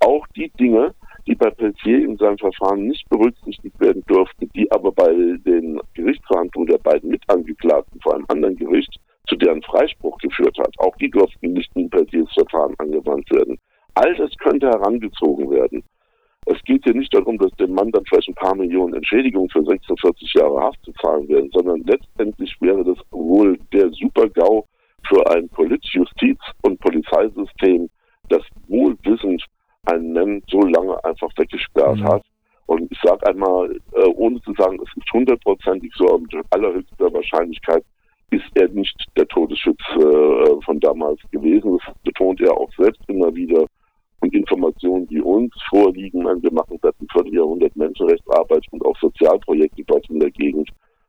Auch 0.00 0.26
die 0.36 0.50
Dinge, 0.60 0.94
die 1.26 1.34
bei 1.34 1.50
Peltier 1.50 2.04
in 2.04 2.16
seinem 2.18 2.38
Verfahren 2.38 2.86
nicht 2.86 3.08
berücksichtigt 3.08 3.80
werden 3.80 4.04
durften, 4.06 4.48
die 4.54 4.70
aber 4.70 4.92
bei 4.92 5.08
den 5.08 5.80
Gerichtsverhandlungen 5.94 6.70
der 6.70 6.78
beiden 6.78 7.10
Mitangeklagten 7.10 8.00
vor 8.00 8.14
einem 8.14 8.26
anderen 8.28 8.56
Gericht 8.56 9.00
zu 9.28 9.36
deren 9.36 9.62
Freispruch 9.62 10.18
geführt 10.18 10.56
hat. 10.58 10.72
Auch 10.78 10.96
die 10.96 11.10
durften 11.10 11.52
nicht 11.52 11.70
in 11.76 11.90
Peltiers 11.90 12.32
Verfahren 12.32 12.74
angewandt 12.78 13.30
werden. 13.30 13.58
All 13.94 14.14
das 14.16 14.30
könnte 14.38 14.68
herangezogen 14.68 15.50
werden. 15.50 15.82
Es 16.46 16.62
geht 16.64 16.84
hier 16.84 16.94
nicht 16.94 17.12
darum, 17.12 17.36
dass 17.36 17.50
dem 17.52 17.74
Mann 17.74 17.90
dann 17.90 18.04
vielleicht 18.06 18.28
ein 18.28 18.34
paar 18.34 18.54
Millionen 18.54 18.94
Entschädigung 18.94 19.50
für 19.50 19.62
46 19.64 20.32
Jahre 20.34 20.62
Haft 20.62 20.82
zu 20.82 20.92
zahlen 20.92 21.28
werden, 21.28 21.50
sondern 21.52 21.82
letztendlich 21.82 22.56
wäre 22.60 22.82
das 22.84 22.98
wohl 23.10 23.58
der 23.72 23.90
Super-GAU 23.90 24.64
für 25.06 25.30
ein 25.30 25.48
Polizjustiz- 25.50 26.52
und 26.62 26.80
Polizeisystem, 26.80 27.90
das 28.30 28.42
wohlwissend 28.66 29.44
einen 29.86 30.12
Mann 30.12 30.42
so 30.50 30.60
lange 30.60 31.02
einfach 31.04 31.30
weggesperrt 31.36 31.98
mhm. 31.98 32.04
hat. 32.04 32.22
Und 32.66 32.90
ich 32.90 32.98
sage 33.02 33.26
einmal, 33.26 33.70
äh, 33.92 34.06
ohne 34.16 34.40
zu 34.42 34.52
sagen, 34.54 34.78
es 34.82 34.96
ist 34.96 35.12
hundertprozentig 35.12 35.92
so, 35.96 36.18
mit 36.18 36.34
allerhöchster 36.50 37.12
Wahrscheinlichkeit 37.12 37.84
ist 38.30 38.44
er 38.54 38.68
nicht 38.68 38.96
der 39.16 39.26
Todesschutz 39.28 39.80
äh, 39.96 40.62
von 40.64 40.80
damals 40.80 41.20
gewesen. 41.30 41.78
Das 41.78 41.94
betont 42.02 42.40
er 42.40 42.52
auch 42.52 42.70
selbst 42.76 43.00
immer 43.08 43.34
wieder. 43.34 43.64
Und 44.20 44.34
Informationen, 44.34 45.06
die 45.06 45.20
uns 45.20 45.52
vorliegen, 45.70 46.24
wir 46.24 46.52
machen 46.52 46.78
seit 46.82 46.94
einem 46.98 47.08
Vierteljahrhundert 47.12 47.76
Menschenrechtsarbeit 47.76 48.64
und 48.72 48.84
auch 48.84 48.98
Sozialprojekte 49.00 49.84
dort 49.86 50.10
in 50.10 50.18
der 50.18 50.30
Gegend, 50.32 50.68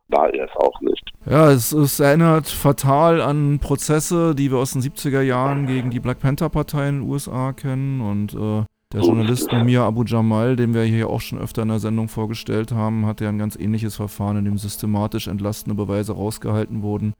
war 0.10 0.32
er 0.34 0.46
es 0.46 0.56
auch 0.58 0.80
nicht. 0.82 1.12
Ja, 1.28 1.52
es, 1.52 1.72
es, 1.72 2.00
erinnert 2.00 2.48
fatal 2.48 3.22
an 3.22 3.60
Prozesse, 3.60 4.36
die 4.36 4.52
wir 4.52 4.60
aus 4.60 4.74
den 4.74 4.82
70er 4.82 5.22
Jahren 5.22 5.66
gegen 5.66 5.90
die 5.90 6.00
Black 6.00 6.20
Panther 6.20 6.50
Partei 6.50 6.90
in 6.90 7.02
den 7.02 7.10
USA 7.10 7.54
kennen 7.54 8.02
und 8.02 8.34
äh, 8.34 8.66
der 8.92 9.02
Journalist 9.02 9.52
Mumia 9.52 9.86
Abu 9.86 10.04
Jamal, 10.04 10.56
den 10.56 10.74
wir 10.74 10.84
hier 10.84 11.10
auch 11.10 11.22
schon 11.22 11.38
öfter 11.38 11.62
in 11.62 11.68
der 11.68 11.80
Sendung 11.80 12.08
vorgestellt 12.08 12.72
haben, 12.72 13.06
hat 13.06 13.22
ja 13.22 13.30
ein 13.30 13.38
ganz 13.38 13.56
ähnliches 13.56 13.96
Verfahren, 13.96 14.38
in 14.38 14.46
dem 14.46 14.58
systematisch 14.58 15.28
entlastende 15.28 15.76
Beweise 15.76 16.14
rausgehalten 16.14 16.82
wurden, 16.82 17.14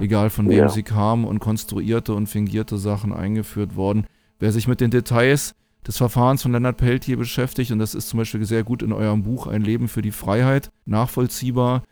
egal 0.00 0.30
von 0.30 0.48
wem 0.48 0.58
ja. 0.58 0.68
sie 0.68 0.82
kamen 0.82 1.24
und 1.24 1.38
konstruierte 1.38 2.12
und 2.12 2.26
fingierte 2.26 2.76
Sachen 2.76 3.12
eingeführt 3.12 3.76
worden. 3.76 4.06
Wer 4.40 4.50
sich 4.50 4.66
mit 4.66 4.80
den 4.80 4.90
Details 4.90 5.54
des 5.86 5.96
Verfahrens 5.96 6.42
von 6.42 6.50
Leonard 6.50 6.76
Peltier 6.76 7.16
beschäftigt, 7.16 7.70
und 7.70 7.78
das 7.78 7.94
ist 7.94 8.08
zum 8.08 8.18
Beispiel 8.18 8.44
sehr 8.44 8.64
gut 8.64 8.82
in 8.82 8.92
eurem 8.92 9.22
Buch 9.22 9.46
Ein 9.46 9.62
Leben 9.62 9.86
für 9.86 10.02
die 10.02 10.10
Freiheit, 10.10 10.70
nachvollziehbar, 10.86 11.82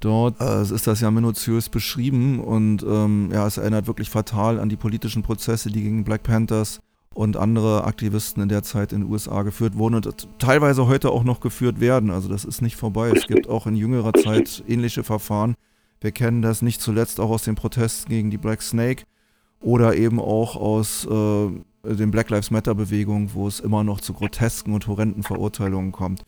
Dort 0.00 0.40
äh, 0.40 0.62
ist 0.62 0.86
das 0.86 1.00
ja 1.00 1.10
minutiös 1.10 1.68
beschrieben 1.68 2.38
und 2.38 2.84
ähm, 2.84 3.30
ja, 3.32 3.44
es 3.48 3.56
erinnert 3.56 3.88
wirklich 3.88 4.10
fatal 4.10 4.60
an 4.60 4.68
die 4.68 4.76
politischen 4.76 5.24
Prozesse, 5.24 5.72
die 5.72 5.82
gegen 5.82 6.04
Black 6.04 6.22
Panthers 6.22 6.78
und 7.14 7.36
andere 7.36 7.84
Aktivisten 7.84 8.42
in 8.42 8.48
der 8.48 8.62
Zeit 8.62 8.92
in 8.92 9.00
den 9.00 9.10
USA 9.10 9.42
geführt 9.42 9.76
wurden 9.76 9.96
und 9.96 10.28
teilweise 10.38 10.86
heute 10.86 11.10
auch 11.10 11.24
noch 11.24 11.40
geführt 11.40 11.80
werden. 11.80 12.10
Also 12.10 12.28
das 12.28 12.44
ist 12.44 12.62
nicht 12.62 12.76
vorbei. 12.76 13.10
Es 13.14 13.26
gibt 13.26 13.48
auch 13.48 13.66
in 13.66 13.74
jüngerer 13.74 14.12
Zeit 14.12 14.62
ähnliche 14.68 15.02
Verfahren. 15.02 15.54
Wir 16.00 16.12
kennen 16.12 16.42
das 16.42 16.62
nicht 16.62 16.80
zuletzt 16.80 17.18
auch 17.18 17.30
aus 17.30 17.42
den 17.42 17.56
Protesten 17.56 18.10
gegen 18.10 18.30
die 18.30 18.38
Black 18.38 18.62
Snake 18.62 19.04
oder 19.60 19.96
eben 19.96 20.20
auch 20.20 20.54
aus 20.54 21.06
äh, 21.06 21.94
den 21.94 22.10
Black 22.10 22.30
Lives 22.30 22.50
Matter 22.50 22.74
Bewegungen, 22.74 23.30
wo 23.34 23.48
es 23.48 23.60
immer 23.60 23.82
noch 23.82 24.00
zu 24.00 24.12
grotesken 24.12 24.74
und 24.74 24.86
horrenden 24.86 25.22
Verurteilungen 25.22 25.92
kommt. 25.92 26.22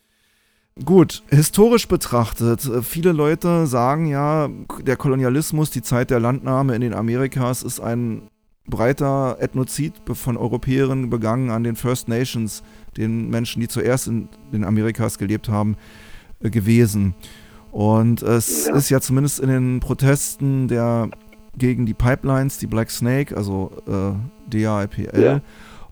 Gut, 0.85 1.23
historisch 1.29 1.89
betrachtet, 1.89 2.65
äh, 2.65 2.83
viele 2.83 3.13
Leute 3.13 3.67
sagen 3.67 4.07
ja, 4.07 4.49
der 4.83 4.97
Kolonialismus, 4.97 5.71
die 5.71 5.83
Zeit 5.83 6.11
der 6.11 6.21
Landnahme 6.21 6.75
in 6.75 6.81
den 6.81 6.95
Amerikas 6.95 7.63
ist 7.63 7.81
ein 7.81 8.23
breiter 8.71 9.37
Ethnozid 9.41 9.95
von 10.13 10.37
Europäern 10.37 11.11
begangen 11.11 11.51
an 11.51 11.65
den 11.65 11.77
First 11.77 12.09
Nations, 12.09 12.63
den 12.97 13.29
Menschen, 13.31 13.61
die 13.61 13.69
zuerst 13.69 14.09
in 14.09 14.29
den 14.53 14.65
Amerikas 14.65 15.19
gelebt 15.19 15.49
haben, 15.49 15.77
äh, 16.41 16.51
gewesen. 16.51 17.15
Und 17.71 18.23
es 18.23 18.67
ja. 18.67 18.75
ist 18.75 18.91
ja 18.91 19.01
zumindest 19.01 19.41
in 19.41 19.49
den 19.49 19.81
Protesten 19.81 20.69
der 20.69 21.11
gegen 21.57 21.87
die 21.87 21.95
Pipelines, 21.95 22.59
die 22.59 22.67
Black 22.67 22.91
Snake, 22.91 23.37
also 23.37 23.71
äh, 23.87 24.13
DAIPL, 24.51 25.21
ja. 25.21 25.41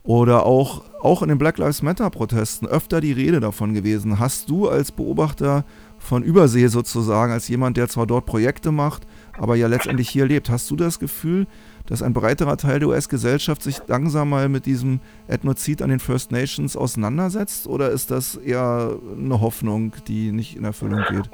oder 0.02 0.46
auch, 0.46 0.82
auch 1.02 1.22
in 1.22 1.28
den 1.28 1.38
Black 1.38 1.58
Lives 1.58 1.82
Matter 1.82 2.10
Protesten 2.10 2.66
öfter 2.66 3.00
die 3.00 3.12
Rede 3.12 3.40
davon 3.40 3.74
gewesen. 3.74 4.18
Hast 4.18 4.48
du 4.50 4.68
als 4.68 4.92
Beobachter 4.92 5.64
von 5.98 6.22
Übersee 6.22 6.68
sozusagen, 6.68 7.32
als 7.32 7.48
jemand, 7.48 7.76
der 7.76 7.88
zwar 7.88 8.06
dort 8.06 8.24
Projekte 8.24 8.70
macht, 8.70 9.06
aber 9.36 9.56
ja 9.56 9.66
letztendlich 9.66 10.08
hier 10.08 10.26
lebt, 10.26 10.48
hast 10.48 10.70
du 10.70 10.76
das 10.76 10.98
Gefühl, 10.98 11.46
dass 11.88 12.02
ein 12.02 12.12
breiterer 12.12 12.56
Teil 12.56 12.78
der 12.80 12.88
US-Gesellschaft 12.88 13.62
sich 13.62 13.80
langsam 13.86 14.30
mal 14.30 14.48
mit 14.48 14.66
diesem 14.66 15.00
Ethnozid 15.26 15.82
an 15.82 15.90
den 15.90 15.98
First 15.98 16.32
Nations 16.32 16.76
auseinandersetzt? 16.76 17.66
Oder 17.66 17.90
ist 17.90 18.10
das 18.10 18.36
eher 18.36 18.98
eine 19.16 19.40
Hoffnung, 19.40 19.92
die 20.06 20.32
nicht 20.32 20.56
in 20.56 20.64
Erfüllung 20.64 21.02
geht? 21.08 21.30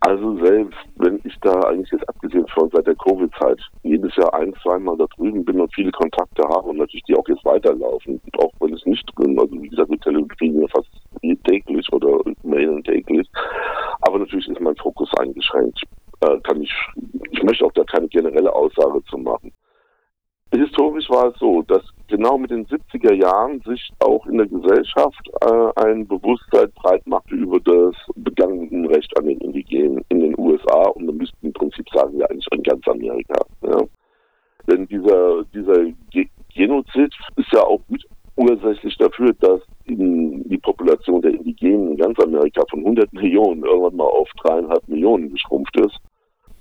Also 0.00 0.38
selbst 0.44 0.78
wenn 0.96 1.20
ich 1.24 1.36
da 1.40 1.52
eigentlich 1.62 1.90
jetzt 1.90 2.08
abgesehen 2.08 2.46
von 2.54 2.70
seit 2.72 2.86
der 2.86 2.94
Covid-Zeit 2.94 3.60
jedes 3.82 4.14
Jahr 4.16 4.32
ein, 4.32 4.54
zweimal 4.62 4.96
da 4.96 5.06
drüben 5.16 5.44
bin 5.44 5.60
und 5.60 5.74
viele 5.74 5.90
Kontakte 5.90 6.44
habe 6.44 6.68
und 6.68 6.78
natürlich 6.78 7.02
die 7.04 7.16
auch 7.16 7.26
jetzt 7.28 7.44
weiterlaufen, 7.44 8.20
und 8.24 8.38
auch 8.38 8.52
wenn 8.60 8.74
es 8.74 8.86
nicht 8.86 9.04
drin, 9.16 9.38
also 9.38 9.60
wie 9.60 9.68
gesagt, 9.68 9.90
mit 9.90 10.00
Television 10.02 10.68
fast 10.68 10.88
täglich 11.44 11.92
oder 11.92 12.20
mailen 12.44 12.82
täglich, 12.84 13.28
aber 14.02 14.20
natürlich 14.20 14.48
ist 14.48 14.60
mein 14.60 14.76
Fokus 14.76 15.10
eingeschränkt. 15.18 15.82
Äh, 16.20 16.38
kann 16.40 16.62
ich, 16.62 16.72
ich 17.30 17.42
möchte 17.42 17.64
auch 17.64 17.72
da 17.72 17.84
keine 17.84 18.08
generelle 18.08 18.52
Aussage 18.52 19.02
zu 19.10 19.18
machen. 19.18 19.52
Historisch 20.50 21.08
war 21.10 21.28
es 21.28 21.38
so, 21.38 21.62
dass 21.62 21.82
genau 22.06 22.38
mit 22.38 22.50
den 22.50 22.66
70er 22.66 23.12
Jahren 23.12 23.60
sich 23.66 23.90
auch 24.00 24.24
in 24.26 24.38
der 24.38 24.46
Gesellschaft 24.46 25.28
äh, 25.42 25.82
ein 25.84 26.06
Bewusstsein 26.06 26.70
breit 26.74 27.06
machte 27.06 27.34
über 27.34 27.60
das 27.60 27.94
begangene 28.16 28.88
Recht 28.88 29.14
an 29.18 29.26
den 29.26 29.38
Indigenen 29.38 30.02
in 30.08 30.20
den 30.20 30.38
USA 30.38 30.88
und 30.94 31.04
man 31.06 31.18
müsste 31.18 31.36
im 31.42 31.52
Prinzip 31.52 31.86
sagen, 31.92 32.18
ja 32.18 32.26
eigentlich 32.26 32.46
in 32.52 32.62
ganz 32.62 32.88
Amerika. 32.88 33.44
Ja. 33.62 33.82
Denn 34.68 34.86
dieser, 34.88 35.44
dieser 35.54 35.84
Genozid 36.54 37.14
ist 37.36 37.52
ja 37.52 37.62
auch 37.62 37.80
mit 37.88 38.04
ursächlich 38.36 38.96
dafür, 38.96 39.34
dass 39.40 39.60
die 39.86 40.58
Population 40.62 41.20
der 41.20 41.32
Indigenen 41.32 41.92
in 41.92 41.96
ganz 41.96 42.18
Amerika 42.20 42.62
von 42.70 42.80
100 42.80 43.12
Millionen 43.12 43.64
irgendwann 43.64 43.96
mal 43.96 44.04
auf 44.04 44.28
dreieinhalb 44.42 44.86
Millionen 44.88 45.30
geschrumpft 45.30 45.78
ist. 45.80 45.98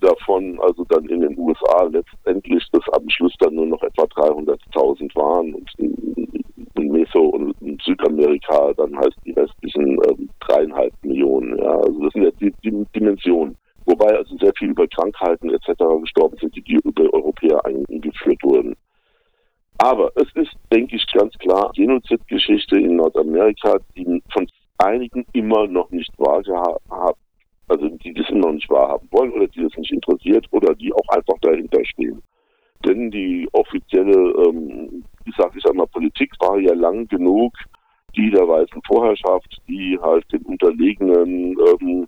Davon 0.02 0.60
also 0.62 0.84
dann 0.86 1.06
in 1.06 1.22
den 1.22 1.38
USA 1.38 1.84
letztendlich 1.84 2.64
das 2.72 2.84
am 2.94 3.10
Schluss 3.10 3.34
dann 3.40 3.56
nur 3.56 3.66
noch 3.66 3.82
etwa 3.82 4.04
300.000 4.04 5.16
waren 5.16 5.54
und 5.56 5.70
in 5.78 6.92
Meso 6.92 7.22
und 7.22 7.56
in 7.62 7.78
Südamerika 7.84 8.74
dann 8.74 8.96
heißt 8.98 9.18
die 9.26 9.32
restlichen 9.32 9.98
ähm, 10.10 10.30
dreieinhalb 10.40 10.94
Millionen. 11.04 11.58
Ja, 11.58 11.72
also 11.78 12.04
das 12.04 12.14
sind 12.14 12.24
ja 12.24 12.32
die, 12.40 12.54
die 12.64 12.86
Dimensionen. 12.96 13.58
Wobei 13.86 14.16
also 14.16 14.38
sehr 14.38 14.54
viel 14.58 14.70
über 14.70 14.88
Krankheiten 14.88 15.50
etc. 15.50 15.72
gestorben 16.02 16.38
sind, 16.40 16.56
die, 16.56 16.62
die 16.62 16.80
über 16.84 17.12
Europäer 17.14 17.64
eingeführt 17.66 18.44
wurden. 18.44 18.76
Aber 19.78 20.12
es 20.16 20.28
ist, 20.36 20.54
denke 20.72 20.96
ich, 20.96 21.06
ganz 21.14 21.34
klar 21.38 21.72
Genozidgeschichte 21.76 22.78
in 22.80 22.98
Nordamerika, 22.98 23.78
die 23.96 24.22
von 24.32 24.48
einigen 24.80 25.26
immer 25.34 25.68
noch 25.68 25.90
nicht 25.92 26.12
wahrgehabt, 26.18 26.82
also 27.68 27.90
die 27.90 28.14
das 28.14 28.30
noch 28.32 28.52
nicht 28.52 28.70
wahrhaben 28.70 29.08
wollen 29.12 29.32
oder 29.34 29.48
die 29.48 29.64
das 29.64 29.76
nicht 29.78 29.92
interessiert 29.92 30.46
oder 30.52 30.74
die 30.76 30.94
auch 30.94 31.10
einfach 31.10 31.38
dahinter 31.42 31.84
stehen. 31.86 32.22
Denn 32.86 33.10
die 33.12 33.48
offizielle, 33.54 34.14
ähm, 34.14 35.04
ich 35.26 35.34
sag 35.38 35.56
ich 35.56 35.66
einmal, 35.66 35.88
Politik 35.88 36.32
war 36.40 36.60
ja 36.60 36.74
lang 36.74 37.08
genug 37.08 37.54
die 38.16 38.32
der 38.32 38.48
weißen 38.48 38.82
Vorherrschaft, 38.86 39.62
die 39.68 39.98
halt 40.02 40.26
den 40.32 40.42
unterlegenen 40.44 41.56
ähm, 41.70 42.08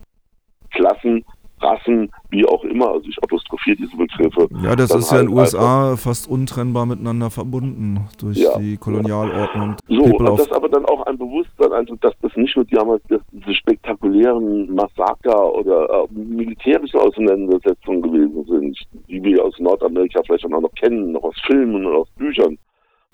Klassen 0.71 1.23
Rassen, 1.61 2.11
wie 2.29 2.45
auch 2.45 2.63
immer. 2.63 2.89
Also 2.89 3.07
ich 3.07 3.21
apostrophiere 3.23 3.77
diese 3.77 3.95
Begriffe. 3.95 4.47
Ja, 4.63 4.75
das 4.75 4.93
ist 4.93 5.11
ja 5.11 5.19
in 5.19 5.27
den 5.27 5.37
USA 5.37 5.95
fast 5.97 6.29
untrennbar 6.29 6.85
miteinander 6.85 7.29
verbunden 7.29 8.07
durch 8.19 8.37
ja. 8.37 8.57
die 8.57 8.77
Kolonialordnung. 8.77 9.75
So, 9.87 10.03
und 10.03 10.25
das 10.39 10.51
aber 10.51 10.69
dann 10.69 10.85
auch 10.85 11.05
ein 11.05 11.17
Bewusstsein, 11.17 11.71
also 11.71 11.95
dass 11.97 12.13
das 12.21 12.35
nicht 12.35 12.55
nur 12.55 12.65
damals 12.65 13.01
diese 13.31 13.53
spektakulären 13.53 14.73
Massaker 14.73 15.53
oder 15.53 15.89
äh, 15.89 16.13
militärische 16.13 16.99
Auseinandersetzungen 16.99 18.01
gewesen 18.01 18.45
sind, 18.45 18.77
die 19.07 19.23
wir 19.23 19.43
aus 19.43 19.57
Nordamerika 19.59 20.21
vielleicht 20.25 20.45
auch 20.45 20.61
noch 20.61 20.73
kennen, 20.73 21.13
noch 21.13 21.23
aus 21.23 21.35
Filmen 21.45 21.85
und 21.85 21.95
aus 21.95 22.09
Büchern, 22.17 22.57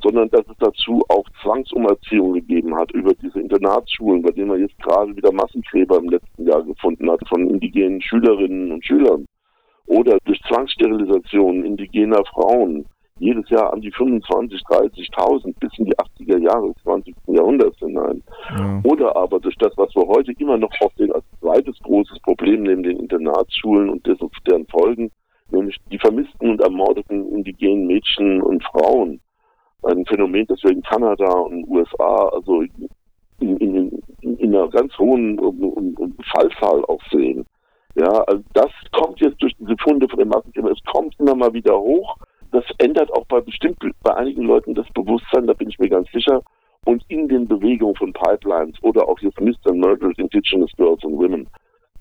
sondern 0.05 0.29
dass 0.29 0.45
es 0.47 0.57
dazu 0.59 1.03
auch 1.09 1.25
Zwangsumerziehung 1.41 2.33
gegeben 2.33 2.75
hat 2.75 2.91
über 2.91 3.11
diese 3.15 3.39
Internatsschulen, 3.39 4.21
bei 4.21 4.31
denen 4.31 4.49
man 4.49 4.59
jetzt 4.59 4.77
gerade 4.79 5.15
wieder 5.15 5.31
Massengräber 5.31 5.97
im 5.97 6.09
letzten 6.09 6.47
Jahr 6.47 6.61
gefunden 6.63 7.09
hat 7.09 7.21
von 7.27 7.49
indigenen 7.49 8.01
Schülerinnen 8.01 8.71
und 8.71 8.85
Schülern. 8.85 9.25
Oder 9.87 10.17
durch 10.25 10.39
Zwangssterilisation 10.47 11.65
indigener 11.65 12.23
Frauen. 12.25 12.85
Jedes 13.17 13.49
Jahr 13.49 13.71
an 13.71 13.81
die 13.81 13.91
25, 13.91 14.61
30.000 14.61 15.55
bis 15.59 15.71
in 15.77 15.85
die 15.85 15.95
80er 15.95 16.37
Jahre 16.37 16.73
des 16.73 16.83
20. 16.83 17.15
Jahrhunderts 17.27 17.79
hinein. 17.79 18.21
Ja. 18.49 18.81
Oder 18.83 19.15
aber 19.15 19.39
durch 19.39 19.55
das, 19.55 19.71
was 19.77 19.95
wir 19.95 20.05
heute 20.05 20.33
immer 20.37 20.57
noch 20.57 20.71
auf 20.81 20.93
den 20.95 21.13
als 21.13 21.23
zweites 21.39 21.79
großes 21.81 22.19
Problem 22.19 22.63
neben 22.63 22.83
den 22.83 22.99
Internatsschulen 22.99 23.89
und 23.89 24.05
deren 24.05 24.67
Folgen, 24.67 25.11
nämlich 25.49 25.77
die 25.91 25.99
vermissten 25.99 26.49
und 26.49 26.61
ermordeten 26.61 27.31
indigenen 27.31 27.87
Mädchen 27.87 28.41
und 28.41 28.61
Frauen 28.65 29.21
ein 29.85 30.05
Phänomen, 30.05 30.45
das 30.47 30.63
wir 30.63 30.71
in 30.71 30.81
Kanada 30.81 31.31
und 31.31 31.67
USA, 31.67 32.29
also 32.33 32.63
in, 33.39 33.57
in, 33.57 34.03
in 34.21 34.55
einer 34.55 34.69
ganz 34.69 34.97
hohen 34.97 35.37
Fallzahl 36.33 36.83
auch 36.85 37.01
sehen. 37.11 37.45
Ja, 37.95 38.09
also 38.27 38.43
das 38.53 38.71
kommt 38.91 39.21
jetzt 39.21 39.41
durch 39.41 39.53
diese 39.57 39.75
Funde 39.81 40.07
von 40.09 40.19
den 40.19 40.27
Massenkämpfen, 40.27 40.73
es 40.73 40.93
kommt 40.93 41.15
immer 41.19 41.35
mal 41.35 41.53
wieder 41.53 41.79
hoch. 41.79 42.17
Das 42.51 42.63
ändert 42.77 43.11
auch 43.13 43.25
bei 43.25 43.39
bestimmt 43.41 43.77
bei 44.03 44.15
einigen 44.15 44.43
Leuten 44.43 44.75
das 44.75 44.87
Bewusstsein, 44.93 45.47
da 45.47 45.53
bin 45.53 45.69
ich 45.69 45.79
mir 45.79 45.89
ganz 45.89 46.09
sicher. 46.11 46.41
Und 46.85 47.03
in 47.07 47.27
den 47.27 47.47
Bewegungen 47.47 47.95
von 47.95 48.13
Pipelines 48.13 48.81
oder 48.83 49.07
auch 49.07 49.19
jetzt 49.19 49.39
Mr. 49.39 49.73
Murdered 49.73 50.17
Indigenous 50.19 50.71
Girls 50.77 51.03
and 51.03 51.17
Women 51.17 51.47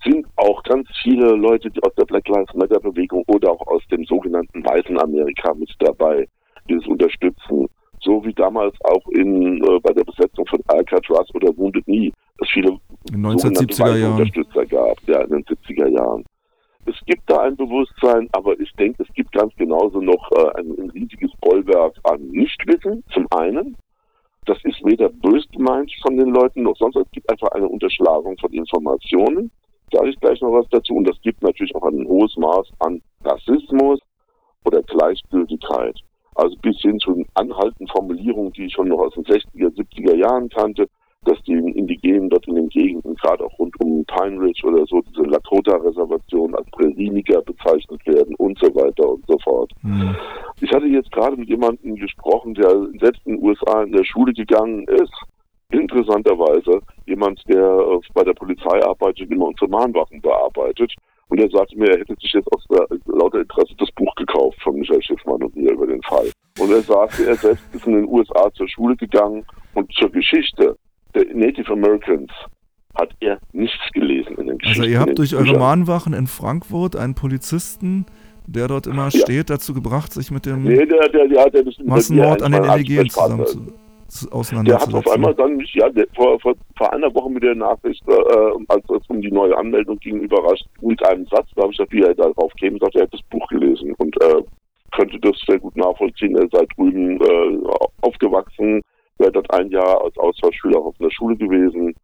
sind 0.03 0.27
auch 0.35 0.61
ganz 0.63 0.87
viele 1.01 1.31
Leute 1.31 1.71
aus 1.81 1.93
der 1.95 2.05
Black 2.05 2.27
Lives 2.27 2.53
Matter 2.53 2.79
Bewegung 2.79 3.23
oder 3.27 3.51
auch 3.51 3.67
aus 3.67 3.81
dem 3.87 4.05
sogenannten 4.05 4.63
Weißen 4.63 4.99
Amerika 5.01 5.53
mit 5.55 5.73
dabei, 5.79 6.27
die 6.69 6.75
es 6.75 6.85
unterstützen 6.85 7.67
so 8.05 8.23
wie 8.23 8.33
damals 8.33 8.73
auch 8.83 9.05
in, 9.09 9.61
äh, 9.63 9.79
bei 9.81 9.91
der 9.93 10.03
Besetzung 10.03 10.45
von 10.45 10.61
Alcatraz 10.67 11.27
oder 11.33 11.55
Wounded 11.57 11.83
Knee, 11.85 12.13
es 12.39 12.49
viele 12.51 12.79
in 13.11 13.25
1970er 13.25 13.97
Jahren. 13.97 14.11
Unterstützer 14.13 14.65
gab, 14.65 14.97
ja, 15.07 15.21
in 15.21 15.29
den 15.31 15.43
70er 15.43 15.87
Jahren. 15.89 16.23
Es 16.85 16.95
gibt 17.07 17.27
da 17.29 17.41
ein 17.41 17.55
Bewusstsein, 17.55 18.29
aber 18.31 18.57
ich 18.59 18.71
denke, 18.73 19.03
es 19.03 19.13
gibt 19.15 19.31
ganz 19.31 19.53
genauso 19.55 19.99
noch 19.99 20.31
äh, 20.33 20.59
ein, 20.59 20.71
ein 20.79 20.89
riesiges 20.91 21.31
Bollwerk 21.41 21.95
an 22.03 22.21
Nichtwissen, 22.29 23.03
zum 23.11 23.25
einen. 23.31 23.75
Das 24.45 24.63
ist 24.63 24.85
weder 24.85 25.09
bös 25.09 25.43
gemeint 25.51 25.91
von 26.03 26.15
den 26.17 26.29
Leuten 26.29 26.61
noch 26.61 26.77
sonst. 26.77 26.95
Es 26.97 27.09
gibt 27.11 27.29
einfach 27.31 27.49
eine 27.49 27.67
Unterschlagung 27.67 28.37
von 28.37 28.53
Informationen. 28.53 29.49
Sage 29.91 30.09
ich 30.09 30.19
gleich 30.19 30.39
noch 30.41 30.51
was 30.51 30.67
dazu. 30.69 30.93
Und 30.93 31.09
das 31.09 31.19
gibt 31.21 31.41
natürlich 31.41 31.75
auch 31.75 31.83
ein 31.83 32.07
hohes 32.07 32.37
Maß 32.37 32.67
an 32.79 33.01
Rassismus 33.23 33.99
oder 34.63 34.83
Gleichgültigkeit. 34.83 35.99
Also 36.35 36.55
bis 36.61 36.77
hin 36.81 36.99
zu 36.99 37.25
anhaltenden 37.33 37.87
Formulierungen, 37.87 38.51
die 38.53 38.65
ich 38.65 38.73
schon 38.73 38.89
noch 38.89 38.99
aus 38.99 39.13
den 39.13 39.23
60er, 39.23 39.73
70er 39.73 40.15
Jahren 40.15 40.49
kannte, 40.49 40.87
dass 41.25 41.41
die 41.43 41.53
Indigenen 41.53 42.29
dort 42.29 42.47
in 42.47 42.55
den 42.55 42.69
Gegenden, 42.69 43.15
gerade 43.15 43.43
auch 43.43 43.59
rund 43.59 43.73
um 43.81 44.05
Pine 44.05 44.39
Ridge 44.39 44.65
oder 44.65 44.85
so, 44.85 45.01
diese 45.01 45.23
Lakota-Reservation 45.23 46.55
als 46.55 46.69
Präsiniger 46.71 47.41
bezeichnet 47.41 48.05
werden 48.05 48.35
und 48.35 48.57
so 48.59 48.67
weiter 48.75 49.09
und 49.09 49.25
so 49.27 49.37
fort. 49.39 49.71
Mhm. 49.81 50.15
Ich 50.61 50.71
hatte 50.71 50.85
jetzt 50.85 51.11
gerade 51.11 51.35
mit 51.35 51.49
jemandem 51.49 51.95
gesprochen, 51.95 52.53
der 52.53 52.69
selbst 52.99 53.25
in 53.25 53.37
den 53.37 53.43
USA 53.43 53.83
in 53.83 53.91
der 53.91 54.03
Schule 54.03 54.33
gegangen 54.33 54.85
ist. 54.87 55.13
Interessanterweise 55.71 56.79
jemand, 57.07 57.41
der 57.47 57.99
bei 58.13 58.23
der 58.23 58.33
Polizei 58.33 58.83
arbeitet, 58.83 59.31
immer 59.31 59.47
unsere 59.47 59.69
Mahnwachen 59.69 60.21
bearbeitet. 60.21 60.93
Und 61.29 61.39
er 61.39 61.49
sagte 61.49 61.77
mir, 61.77 61.89
er 61.89 61.99
hätte 61.99 62.15
sich 62.21 62.33
jetzt 62.33 62.47
aus 62.53 62.63
der, 62.69 62.85
lauter 63.05 63.39
Interesse 63.39 63.73
das 63.77 63.91
Buch 63.91 64.13
gekauft 64.15 64.57
von 64.61 64.75
Michael 64.75 65.01
Schiffmann 65.01 65.41
und 65.43 65.55
mir 65.55 65.71
über 65.71 65.87
den 65.87 66.01
Fall. 66.03 66.29
Und 66.59 66.71
er 66.71 66.81
sagte, 66.81 67.25
er 67.25 67.35
selbst 67.35 67.63
ist 67.73 67.87
in 67.87 67.93
den 67.93 68.07
USA 68.07 68.51
zur 68.53 68.69
Schule 68.69 68.95
gegangen 68.95 69.45
und 69.73 69.91
zur 69.93 70.11
Geschichte 70.11 70.77
der 71.13 71.25
Native 71.33 71.71
Americans 71.71 72.31
hat 72.95 73.09
er 73.19 73.39
nichts 73.51 73.91
gelesen 73.93 74.37
in 74.37 74.47
den 74.47 74.57
Geschichten. 74.57 74.81
Also 74.83 74.93
ihr 74.93 74.99
habt 74.99 75.17
durch 75.17 75.35
eure 75.35 75.57
Mahnwachen 75.57 76.13
in 76.13 76.27
Frankfurt 76.27 76.95
einen 76.95 77.15
Polizisten, 77.15 78.05
der 78.47 78.67
dort 78.67 78.87
immer 78.87 79.09
ja. 79.09 79.19
steht, 79.19 79.49
dazu 79.49 79.73
gebracht, 79.73 80.13
sich 80.13 80.31
mit 80.31 80.45
dem 80.45 80.63
nee, 80.63 80.85
der, 80.85 81.09
der, 81.09 81.49
der, 81.49 81.63
Massenmord 81.83 82.41
an 82.41 82.51
den 82.51 82.63
Indigenen 82.63 83.09
zusammen 83.09 83.41
auseinanderzusetzen. 83.41 83.84
Der 84.65 84.79
hat 84.79 84.93
auf 84.93 85.07
einmal 85.07 85.33
dann 85.33 85.57
mich, 85.57 85.73
ja, 85.73 85.89
der, 85.89 86.05
vor, 86.15 86.39
vor, 86.39 86.53
vor 86.77 86.93
einer 86.93 87.13
Woche 87.13 87.29
mit 87.29 87.43
der 87.43 87.55
Nachricht, 87.55 88.03
äh, 88.07 88.13
als 88.67 88.83
es 88.89 89.09
um 89.09 89.21
die 89.21 89.31
neue 89.31 89.57
Anmeldung 89.57 89.97
ging, 89.97 90.19
überrascht 90.19 90.65
mit 90.81 91.03
einem 91.05 91.25
Satz, 91.25 91.47
da 91.55 91.63
habe 91.63 91.71
ich 91.71 91.77
gesagt, 91.77 91.91
wie 91.91 92.01
er 92.01 92.13
darauf 92.13 92.53
käme, 92.53 92.77
sagt, 92.79 92.95
er 92.95 93.03
hat 93.03 93.13
das 93.13 93.23
Buch 93.23 93.47
gelesen 93.47 93.93
und 93.97 94.15
äh, 94.21 94.43
könnte 94.91 95.19
das 95.19 95.35
sehr 95.47 95.59
gut 95.59 95.75
nachvollziehen. 95.75 96.37
Er 96.37 96.47
sei 96.51 96.65
drüben 96.75 97.19
äh, 97.19 97.67
aufgewachsen, 98.01 98.81
wäre 99.17 99.31
dort 99.31 99.51
ein 99.53 99.69
Jahr 99.69 100.03
als 100.03 100.17
Austauschschüler 100.17 100.79
auf 100.79 100.95
einer 100.99 101.11
Schule 101.11 101.35
gewesen 101.35 101.95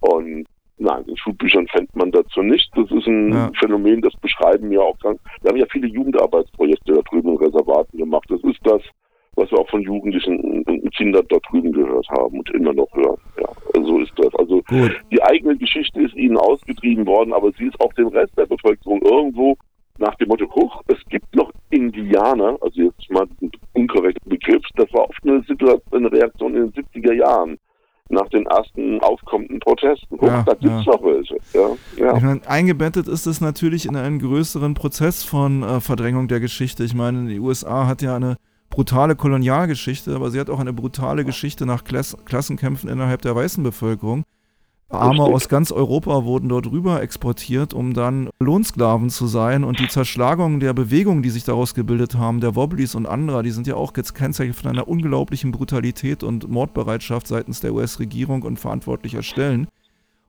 und 0.00 0.46
Nein, 0.78 1.04
in 1.06 1.16
Schulbüchern 1.16 1.68
fände 1.68 1.90
man 1.94 2.10
dazu 2.10 2.42
nicht. 2.42 2.68
Das 2.74 2.90
ist 2.90 3.06
ein 3.06 3.32
ja. 3.32 3.50
Phänomen, 3.60 4.00
das 4.00 4.14
beschreiben 4.16 4.68
wir 4.70 4.82
auch 4.82 4.98
ganz. 4.98 5.20
Wir 5.40 5.50
haben 5.50 5.58
ja 5.58 5.66
viele 5.70 5.86
Jugendarbeitsprojekte 5.86 6.94
da 6.94 7.02
drüben 7.02 7.30
in 7.30 7.36
Reservaten 7.36 7.98
gemacht. 7.98 8.24
Das 8.28 8.42
ist 8.42 8.58
das, 8.64 8.82
was 9.36 9.50
wir 9.50 9.58
auch 9.58 9.68
von 9.70 9.82
Jugendlichen 9.82 10.64
und 10.64 10.94
Kindern 10.94 11.24
dort 11.28 11.44
drüben 11.50 11.72
gehört 11.72 12.08
haben 12.10 12.38
und 12.38 12.50
immer 12.50 12.72
noch 12.72 12.92
hören. 12.92 13.20
Ja, 13.40 13.82
so 13.82 13.98
ist 14.00 14.12
das. 14.16 14.34
Also 14.34 14.62
Gut. 14.68 15.00
die 15.10 15.22
eigene 15.22 15.56
Geschichte 15.56 16.02
ist 16.02 16.14
ihnen 16.14 16.36
ausgetrieben 16.36 17.06
worden, 17.06 17.32
aber 17.32 17.50
sie 17.52 17.64
ist 17.64 17.80
auch 17.80 17.92
dem 17.94 18.08
Rest 18.08 18.36
der 18.36 18.46
Bevölkerung 18.46 19.00
irgendwo 19.02 19.56
nach 19.98 20.14
dem 20.16 20.28
Motto, 20.28 20.50
hoch, 20.54 20.82
es 20.88 20.98
gibt 21.08 21.34
noch 21.34 21.52
Indianer, 21.70 22.56
also 22.60 22.82
jetzt 22.82 23.10
mal 23.10 23.26
ein 23.40 23.50
unkorrekter 23.74 24.28
Begriff, 24.28 24.64
das 24.76 24.92
war 24.92 25.08
oft 25.08 25.18
eine, 25.22 25.42
Situation, 25.42 25.80
eine 25.92 26.12
Reaktion 26.12 26.56
in 26.56 26.72
den 26.72 26.84
70er 26.84 27.12
Jahren 27.12 27.58
nach 28.08 28.28
den 28.28 28.44
ersten 28.46 29.00
aufkommenden 29.00 29.60
Protesten. 29.60 30.18
Guck, 30.18 30.28
ja, 30.28 30.42
da 30.42 30.54
gibt 30.54 30.72
es 30.72 30.84
ja. 30.84 30.92
noch 30.92 31.02
welche. 31.02 31.36
Ja, 31.54 31.70
ja. 31.96 32.16
Ich 32.16 32.22
meine, 32.22 32.40
eingebettet 32.46 33.08
ist 33.08 33.26
es 33.26 33.40
natürlich 33.40 33.86
in 33.86 33.96
einen 33.96 34.18
größeren 34.18 34.74
Prozess 34.74 35.24
von 35.24 35.62
äh, 35.62 35.80
Verdrängung 35.80 36.28
der 36.28 36.40
Geschichte. 36.40 36.84
Ich 36.84 36.94
meine, 36.94 37.28
die 37.28 37.40
USA 37.40 37.86
hat 37.86 38.02
ja 38.02 38.16
eine 38.16 38.36
brutale 38.72 39.14
Kolonialgeschichte, 39.14 40.16
aber 40.16 40.30
sie 40.30 40.40
hat 40.40 40.50
auch 40.50 40.58
eine 40.58 40.72
brutale 40.72 41.24
Geschichte 41.24 41.66
nach 41.66 41.84
Klass 41.84 42.16
Klassenkämpfen 42.24 42.88
innerhalb 42.88 43.22
der 43.22 43.36
weißen 43.36 43.62
Bevölkerung. 43.62 44.24
Arme 44.88 45.22
aus 45.22 45.48
ganz 45.48 45.72
Europa 45.72 46.24
wurden 46.24 46.48
dort 46.48 46.70
rüber 46.70 47.00
exportiert, 47.02 47.72
um 47.72 47.94
dann 47.94 48.28
Lohnsklaven 48.40 49.08
zu 49.10 49.26
sein. 49.26 49.64
Und 49.64 49.78
die 49.78 49.88
Zerschlagung 49.88 50.60
der 50.60 50.74
Bewegungen, 50.74 51.22
die 51.22 51.30
sich 51.30 51.44
daraus 51.44 51.74
gebildet 51.74 52.16
haben, 52.16 52.40
der 52.40 52.56
Wobblies 52.56 52.94
und 52.94 53.06
anderer, 53.06 53.42
die 53.42 53.52
sind 53.52 53.66
ja 53.66 53.74
auch 53.74 53.92
jetzt 53.96 54.14
kennzeichnet 54.14 54.56
von 54.56 54.70
einer 54.70 54.88
unglaublichen 54.88 55.50
Brutalität 55.50 56.22
und 56.22 56.48
Mordbereitschaft 56.50 57.26
seitens 57.26 57.60
der 57.60 57.72
US-Regierung 57.72 58.42
und 58.42 58.58
verantwortlicher 58.58 59.22
Stellen. 59.22 59.66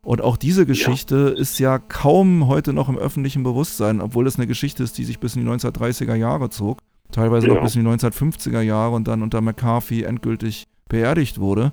Und 0.02 0.22
auch 0.22 0.38
diese 0.38 0.66
Geschichte 0.66 1.34
ja. 1.34 1.42
ist 1.42 1.60
ja 1.60 1.80
kaum 1.80 2.48
heute 2.48 2.74
noch 2.74 2.90
im 2.90 2.98
öffentlichen 2.98 3.44
Bewusstsein, 3.44 4.02
obwohl 4.02 4.28
es 4.28 4.38
eine 4.38 4.48
Geschichte 4.48 4.84
ist, 4.84 4.98
die 4.98 5.06
sich 5.06 5.20
bis 5.20 5.36
in 5.36 5.46
die 5.46 5.52
1930er 5.52 6.16
Jahre 6.16 6.50
zog 6.50 6.80
teilweise 7.14 7.48
ja. 7.48 7.54
noch 7.54 7.64
bis 7.64 7.76
in 7.76 7.84
die 7.84 7.90
1950er 7.90 8.62
Jahre 8.62 8.96
und 8.96 9.08
dann 9.08 9.22
unter 9.22 9.42
McCarthy 9.42 10.04
endgültig 10.04 10.66
beerdigt 10.90 11.40
wurde. 11.40 11.72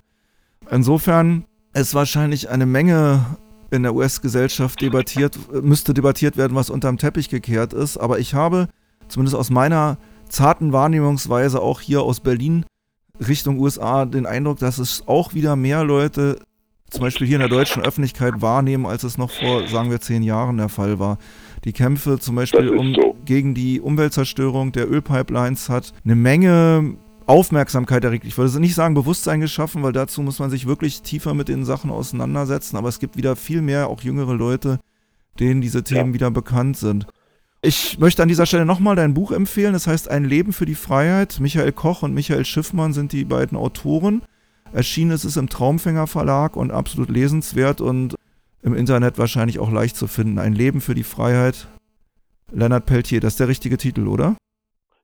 Insofern 0.71 1.45
ist 1.75 1.95
wahrscheinlich 1.95 2.49
eine 2.49 2.67
Menge 2.67 3.25
in 3.71 3.83
der 3.83 3.95
US-Gesellschaft 3.95 4.81
debattiert, 4.81 5.39
müsste 5.63 5.95
debattiert 5.95 6.37
werden, 6.37 6.57
was 6.57 6.71
unterm 6.71 6.99
Teppich 6.99 7.29
gekehrt 7.29 7.73
ist. 7.73 7.97
Aber 7.97 8.19
ich 8.19 8.35
habe, 8.35 8.69
zumindest 9.09 9.37
aus 9.37 9.51
meiner 9.51 9.99
zarten 10.29 10.73
Wahrnehmungsweise, 10.73 11.61
auch 11.61 11.81
hier 11.81 12.03
aus 12.03 12.21
Berlin 12.21 12.65
Richtung 13.27 13.59
USA, 13.59 14.07
den 14.07 14.27
Eindruck, 14.27 14.59
dass 14.59 14.79
es 14.79 15.07
auch 15.07 15.35
wieder 15.35 15.57
mehr 15.57 15.85
Leute, 15.85 16.41
zum 16.91 17.03
Beispiel 17.03 17.27
hier 17.27 17.37
in 17.37 17.41
der 17.41 17.49
deutschen 17.49 17.83
Öffentlichkeit, 17.83 18.41
wahrnehmen, 18.41 18.87
als 18.87 19.05
es 19.05 19.19
noch 19.19 19.31
vor, 19.31 19.69
sagen 19.69 19.91
wir, 19.91 20.01
zehn 20.01 20.23
Jahren 20.23 20.57
der 20.57 20.69
Fall 20.69 20.99
war. 20.99 21.19
Die 21.65 21.73
Kämpfe 21.73 22.19
zum 22.19 22.37
Beispiel 22.37 22.71
um, 22.71 22.95
so. 22.95 23.17
gegen 23.25 23.55
die 23.55 23.81
Umweltzerstörung 23.81 24.73
der 24.73 24.91
Ölpipelines 24.91 25.69
hat 25.69 25.93
eine 26.05 26.17
Menge 26.17 26.97
Aufmerksamkeit 27.27 28.03
erregt. 28.03 28.25
Ich 28.25 28.37
würde 28.37 28.59
nicht 28.61 28.75
sagen 28.75 28.95
Bewusstsein 28.95 29.41
geschaffen, 29.41 29.83
weil 29.83 29.93
dazu 29.93 30.23
muss 30.23 30.39
man 30.39 30.51
sich 30.51 30.67
wirklich 30.67 31.03
tiefer 31.03 31.33
mit 31.35 31.49
den 31.49 31.65
Sachen 31.65 31.91
auseinandersetzen. 31.91 32.77
Aber 32.77 32.89
es 32.89 32.99
gibt 32.99 33.17
wieder 33.17 33.37
viel 33.37 33.63
mehr, 33.63 33.89
auch 33.89 34.01
jüngere 34.03 34.35
Leute, 34.35 34.81
denen 35.39 35.61
diese 35.61 35.85
Themen 35.85 36.09
ja. 36.11 36.15
wieder 36.15 36.31
bekannt 36.31 36.77
sind. 36.77 37.07
Ich 37.63 37.99
möchte 37.99 38.23
an 38.23 38.29
dieser 38.29 38.47
Stelle 38.47 38.65
nochmal 38.65 38.97
dein 38.97 39.15
Buch 39.15 39.31
empfehlen. 39.33 39.75
Das 39.75 39.87
heißt 39.87 40.11
Ein 40.11 40.25
Leben 40.25 40.53
für 40.53 40.67
die 40.67 40.75
Freiheit. 40.75 41.39
Michael 41.41 41.73
Koch 41.73 42.03
und 42.03 42.15
Michael 42.15 42.45
Schiffmann 42.45 42.93
sind 42.93 43.13
die 43.13 43.25
beiden 43.25 43.57
Autoren. 43.57 44.23
Erschienen 44.73 45.11
ist 45.11 45.25
es 45.25 45.37
im 45.37 45.49
Traumfänger 45.49 46.07
Verlag 46.07 46.57
und 46.57 46.71
absolut 46.71 47.11
lesenswert 47.11 47.81
und 47.81 48.17
im 48.63 48.75
Internet 48.75 49.19
wahrscheinlich 49.19 49.59
auch 49.59 49.71
leicht 49.71 49.97
zu 49.97 50.07
finden. 50.07 50.39
Ein 50.39 50.55
Leben 50.55 50.81
für 50.81 50.95
die 50.95 51.03
Freiheit. 51.03 51.69
Lennart 52.53 52.87
Peltier, 52.87 53.21
das 53.21 53.35
ist 53.35 53.41
der 53.41 53.49
richtige 53.49 53.77
Titel, 53.77 54.09
oder? 54.09 54.37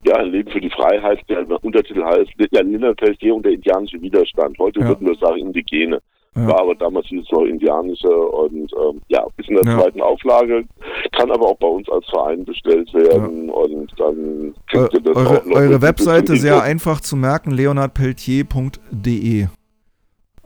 Ja, 0.04 0.16
ein 0.16 0.30
Leben 0.30 0.50
für 0.50 0.60
die 0.60 0.70
Freiheit, 0.70 1.20
der 1.28 1.46
Untertitel 1.64 2.04
heißt 2.04 2.30
ja, 2.50 2.60
Lennart 2.60 2.96
Peltier 2.98 3.34
und 3.34 3.44
der 3.44 3.52
indianische 3.52 4.00
Widerstand. 4.00 4.58
Heute 4.58 4.80
ja. 4.80 4.88
würden 4.88 5.06
wir 5.06 5.14
sagen 5.16 5.38
Indigene. 5.38 6.00
Ja. 6.36 6.48
War 6.48 6.60
aber 6.60 6.74
damals 6.74 7.06
hieß 7.06 7.22
es 7.22 7.30
noch 7.32 7.44
indianische 7.44 8.08
und 8.08 8.70
ähm, 8.74 9.00
ja, 9.08 9.26
ist 9.38 9.48
in 9.48 9.56
der 9.56 9.64
ja. 9.64 9.78
zweiten 9.80 10.02
Auflage, 10.02 10.64
kann 11.12 11.30
aber 11.30 11.46
auch 11.46 11.56
bei 11.56 11.66
uns 11.66 11.88
als 11.88 12.04
Verein 12.10 12.44
bestellt 12.44 12.92
werden 12.92 13.46
ja. 13.48 13.54
und 13.54 13.90
dann 13.96 14.54
kriegt 14.66 14.92
ihr 14.92 15.00
das 15.00 15.16
eure, 15.16 15.40
auch 15.40 15.46
noch. 15.46 15.56
Eure 15.56 15.80
Webseite 15.80 16.36
sehr 16.36 16.62
einfach 16.62 17.00
zu 17.00 17.16
merken, 17.16 17.52
leonardpeltier.de. 17.52 19.46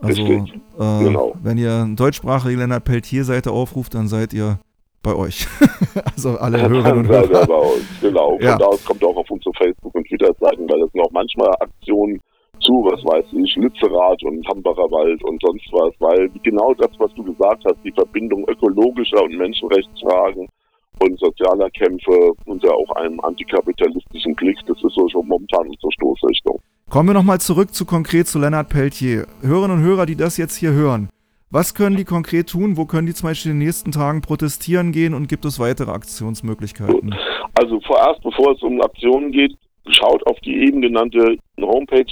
Also, 0.01 0.23
äh, 0.23 1.03
genau. 1.03 1.33
wenn 1.41 1.57
ihr 1.57 1.73
eine 1.73 1.95
deutschsprachige 1.95 2.57
Leonard 2.57 2.83
Peltier-Seite 2.83 3.51
aufruft, 3.51 3.93
dann 3.93 4.07
seid 4.07 4.33
ihr 4.33 4.59
bei 5.03 5.15
euch. 5.15 5.47
also 6.15 6.37
alle 6.37 6.59
ja, 6.59 6.69
Hörerinnen 6.69 6.99
und 6.99 7.07
Hörer. 7.07 7.47
bei 7.47 7.55
uns, 7.55 7.85
genau. 8.01 8.37
Von 8.37 8.59
da 8.59 8.65
aus 8.65 8.83
kommt 8.85 9.03
auch 9.03 9.15
auf 9.15 9.29
unsere 9.29 9.53
Facebook- 9.55 9.95
und 9.95 10.07
Twitter-Seiten, 10.07 10.69
weil 10.69 10.81
es 10.83 10.93
noch 10.93 11.09
manchmal 11.11 11.49
Aktionen 11.59 12.19
zu, 12.61 12.85
was 12.85 13.03
weiß 13.03 13.25
ich, 13.33 13.55
Lützerath 13.55 14.23
und 14.23 14.47
Hambacher 14.47 14.89
Wald 14.91 15.23
und 15.23 15.41
sonst 15.41 15.65
was, 15.71 15.93
weil 15.99 16.29
genau 16.43 16.73
das, 16.75 16.91
was 16.99 17.13
du 17.15 17.23
gesagt 17.23 17.63
hast, 17.65 17.77
die 17.83 17.91
Verbindung 17.91 18.47
ökologischer 18.47 19.23
und 19.23 19.37
Menschenrechtsfragen 19.37 20.47
und 21.01 21.19
sozialer 21.19 21.69
Kämpfe 21.71 22.33
unter 22.45 22.73
auch 22.73 22.89
einem 22.95 23.19
antikapitalistischen 23.21 24.35
Blick, 24.35 24.57
das 24.67 24.77
ist 24.77 24.93
so 24.93 25.07
schon 25.09 25.27
momentan 25.27 25.67
unsere 25.67 25.91
Stoßrichtung. 25.93 26.59
Kommen 26.89 27.09
wir 27.09 27.13
nochmal 27.13 27.39
zurück 27.39 27.73
zu 27.73 27.85
konkret 27.85 28.27
zu 28.27 28.39
Lennart 28.39 28.69
Peltier. 28.69 29.27
Hörerinnen 29.41 29.77
und 29.77 29.83
Hörer, 29.83 30.05
die 30.05 30.15
das 30.15 30.37
jetzt 30.37 30.55
hier 30.55 30.71
hören, 30.71 31.09
was 31.49 31.73
können 31.73 31.97
die 31.97 32.05
konkret 32.05 32.49
tun? 32.49 32.77
Wo 32.77 32.85
können 32.85 33.07
die 33.07 33.13
zum 33.13 33.29
Beispiel 33.29 33.51
in 33.51 33.59
den 33.59 33.65
nächsten 33.65 33.91
Tagen 33.91 34.21
protestieren 34.21 34.91
gehen 34.91 35.13
und 35.13 35.27
gibt 35.27 35.43
es 35.45 35.59
weitere 35.59 35.91
Aktionsmöglichkeiten? 35.91 37.13
Also 37.59 37.79
vorerst, 37.81 38.23
bevor 38.23 38.53
es 38.53 38.61
um 38.61 38.81
Aktionen 38.81 39.31
geht, 39.31 39.57
schaut 39.89 40.25
auf 40.27 40.39
die 40.39 40.55
eben 40.65 40.81
genannte 40.81 41.37
Homepage 41.59 42.05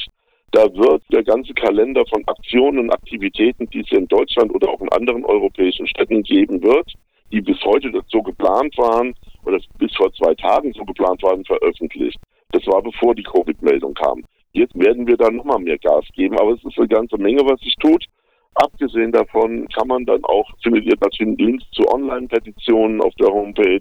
da 0.52 0.64
wird 0.74 1.04
der 1.12 1.24
ganze 1.24 1.54
Kalender 1.54 2.04
von 2.08 2.24
Aktionen 2.28 2.80
und 2.80 2.92
Aktivitäten, 2.92 3.70
die 3.70 3.82
es 3.82 3.92
in 3.92 4.08
Deutschland 4.08 4.54
oder 4.54 4.70
auch 4.70 4.82
in 4.82 4.90
anderen 4.90 5.24
europäischen 5.24 5.88
Städten 5.88 6.24
geben 6.24 6.62
wird, 6.64 6.92
die 7.32 7.42
bis 7.42 7.60
heute 7.64 7.92
so 8.08 8.22
geplant 8.22 8.78
waren 8.78 9.14
oder 9.46 9.60
bis 9.78 9.96
vor 9.96 10.12
zwei 10.14 10.34
Tagen 10.36 10.74
so 10.74 10.84
geplant 10.84 11.22
waren, 11.24 11.46
veröffentlicht. 11.46 12.20
Das 12.52 12.66
war 12.68 12.82
bevor 12.82 13.16
die 13.16 13.24
Covid-Meldung 13.24 13.94
kam. 13.94 14.24
Jetzt 14.54 14.78
werden 14.78 15.06
wir 15.08 15.18
da 15.18 15.30
nochmal 15.30 15.60
mehr 15.60 15.78
Gas 15.78 16.06
geben, 16.16 16.38
aber 16.40 16.54
es 16.54 16.64
ist 16.64 16.78
eine 16.78 16.88
ganze 16.88 17.18
Menge, 17.18 17.42
was 17.46 17.60
sich 17.62 17.76
tut. 17.76 18.06
Abgesehen 18.56 19.12
davon 19.12 19.68
kann 19.70 19.88
man 19.88 20.06
dann 20.06 20.24
auch, 20.26 20.50
findet 20.64 20.86
ihr 20.86 20.98
natürlich 21.00 21.38
Links 21.38 21.64
zu 21.72 21.88
Online-Petitionen 21.88 23.02
auf 23.02 23.14
der 23.16 23.28
Homepage 23.30 23.80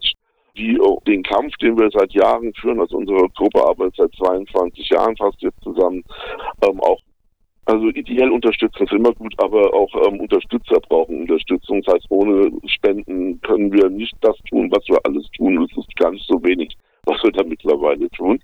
die 0.59 0.79
den 1.07 1.23
Kampf, 1.23 1.57
den 1.57 1.79
wir 1.79 1.89
seit 1.91 2.13
Jahren 2.13 2.53
führen, 2.55 2.81
also 2.81 2.97
unsere 2.97 3.29
Gruppe 3.31 3.65
arbeitet 3.65 3.95
seit 3.97 4.15
22 4.17 4.89
Jahren 4.91 5.17
fast 5.17 5.41
jetzt 5.41 5.63
zusammen, 5.63 6.03
ähm, 6.63 6.81
auch 6.81 7.01
also 7.69 7.89
ideell 7.89 8.31
unterstützen 8.31 8.85
ist 8.85 8.93
immer 8.93 9.13
gut, 9.13 9.35
aber 9.37 9.75
auch 9.75 9.95
ähm, 10.07 10.21
Unterstützer 10.21 10.81
brauchen 10.89 11.21
Unterstützung. 11.21 11.83
Das 11.83 11.97
heißt, 11.97 12.07
ohne 12.09 12.51
Spenden 12.67 13.39
können 13.43 13.71
wir 13.71 13.91
nicht 13.91 14.17
das 14.23 14.37
tun, 14.49 14.71
was 14.73 14.89
wir 14.89 14.99
alles 15.05 15.29
tun. 15.37 15.69
Es 15.71 15.77
ist 15.77 15.95
gar 15.97 16.11
nicht 16.11 16.27
so 16.27 16.43
wenig, 16.43 16.75
was 17.05 17.23
wir 17.23 17.31
da 17.31 17.45
mittlerweile 17.45 18.09
tun. 18.11 18.41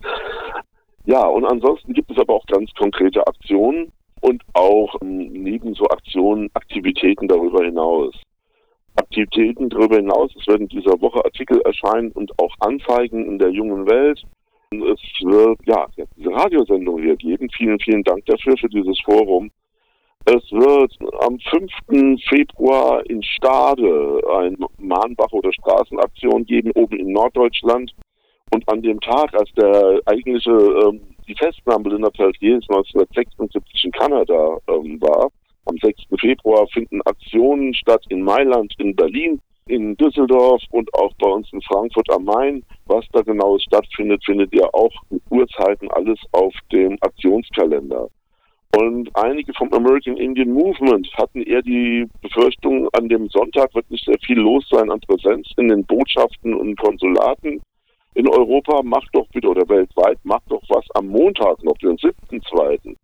Ja, 1.06 1.24
und 1.26 1.46
ansonsten 1.46 1.94
gibt 1.94 2.10
es 2.10 2.18
aber 2.18 2.34
auch 2.34 2.44
ganz 2.46 2.70
konkrete 2.74 3.26
Aktionen 3.26 3.92
und 4.20 4.42
auch 4.52 4.94
ähm, 5.00 5.32
neben 5.32 5.72
so 5.72 5.86
Aktionen 5.86 6.50
Aktivitäten 6.52 7.26
darüber 7.26 7.64
hinaus. 7.64 8.14
Aktivitäten 8.96 9.70
darüber 9.70 9.96
hinaus. 9.96 10.36
Es 10.38 10.46
werden 10.46 10.68
dieser 10.68 11.00
Woche 11.00 11.24
Artikel 11.24 11.62
erscheinen 11.62 12.12
und 12.12 12.30
auch 12.38 12.54
Anzeigen 12.60 13.24
in 13.24 13.38
der 13.38 13.48
jungen 13.48 13.86
Welt. 13.86 14.22
Es 14.82 15.00
wird 15.22 15.58
ja 15.66 15.86
diese 16.16 16.30
Radiosendung 16.30 17.00
hier 17.00 17.16
geben. 17.16 17.48
Vielen, 17.56 17.78
vielen 17.80 18.02
Dank 18.02 18.24
dafür, 18.26 18.56
für 18.56 18.68
dieses 18.68 18.98
Forum. 19.00 19.50
Es 20.26 20.50
wird 20.52 20.96
am 21.20 21.38
5. 21.38 22.18
Februar 22.28 23.04
in 23.10 23.22
Stade 23.22 24.22
eine 24.38 24.56
Mahnbach- 24.78 25.32
oder 25.32 25.52
Straßenaktion 25.52 26.46
geben, 26.46 26.70
oben 26.74 26.96
in 26.98 27.12
Norddeutschland. 27.12 27.94
Und 28.52 28.66
an 28.68 28.82
dem 28.82 29.00
Tag, 29.00 29.34
als 29.34 29.50
der 29.52 30.00
eigentliche, 30.06 30.50
ähm, 30.50 31.00
die 31.28 31.34
Festnahme 31.34 31.90
Linda 31.90 32.08
Peltier 32.10 32.54
1976 32.54 33.84
in 33.84 33.92
Kanada 33.92 34.58
ähm, 34.68 35.00
war, 35.00 35.28
am 35.66 35.76
6. 35.82 36.04
Februar 36.18 36.66
finden 36.68 37.02
Aktionen 37.02 37.74
statt 37.74 38.04
in 38.08 38.22
Mailand, 38.22 38.72
in 38.78 38.94
Berlin, 38.94 39.40
in 39.66 39.96
Düsseldorf 39.96 40.62
und 40.70 40.92
auch 40.94 41.12
bei 41.18 41.28
uns 41.28 41.50
in 41.52 41.62
Frankfurt 41.62 42.10
am 42.10 42.24
Main. 42.24 42.62
Was 42.86 43.04
da 43.12 43.22
genau 43.22 43.58
stattfindet, 43.58 44.22
findet 44.24 44.52
ihr 44.52 44.72
auch 44.74 44.92
mit 45.10 45.22
Uhrzeiten 45.30 45.90
alles 45.90 46.18
auf 46.32 46.54
dem 46.70 46.98
Aktionskalender. 47.00 48.08
Und 48.76 49.08
einige 49.14 49.54
vom 49.54 49.72
American 49.72 50.16
Indian 50.16 50.50
Movement 50.50 51.08
hatten 51.14 51.42
eher 51.42 51.62
die 51.62 52.06
Befürchtung, 52.22 52.88
an 52.92 53.08
dem 53.08 53.28
Sonntag 53.28 53.72
wird 53.74 53.88
nicht 53.90 54.04
sehr 54.04 54.18
viel 54.26 54.38
los 54.38 54.68
sein 54.68 54.90
an 54.90 55.00
Präsenz 55.00 55.48
in 55.56 55.68
den 55.68 55.84
Botschaften 55.86 56.54
und 56.54 56.76
Konsulaten 56.78 57.62
in 58.14 58.28
Europa. 58.28 58.82
Macht 58.82 59.10
doch 59.12 59.28
bitte, 59.28 59.48
oder 59.48 59.68
weltweit, 59.68 60.18
macht 60.24 60.50
doch 60.50 60.62
was 60.68 60.84
am 60.94 61.06
Montag 61.06 61.62
noch, 61.62 61.78
den 61.78 61.96
7.2. 61.96 62.96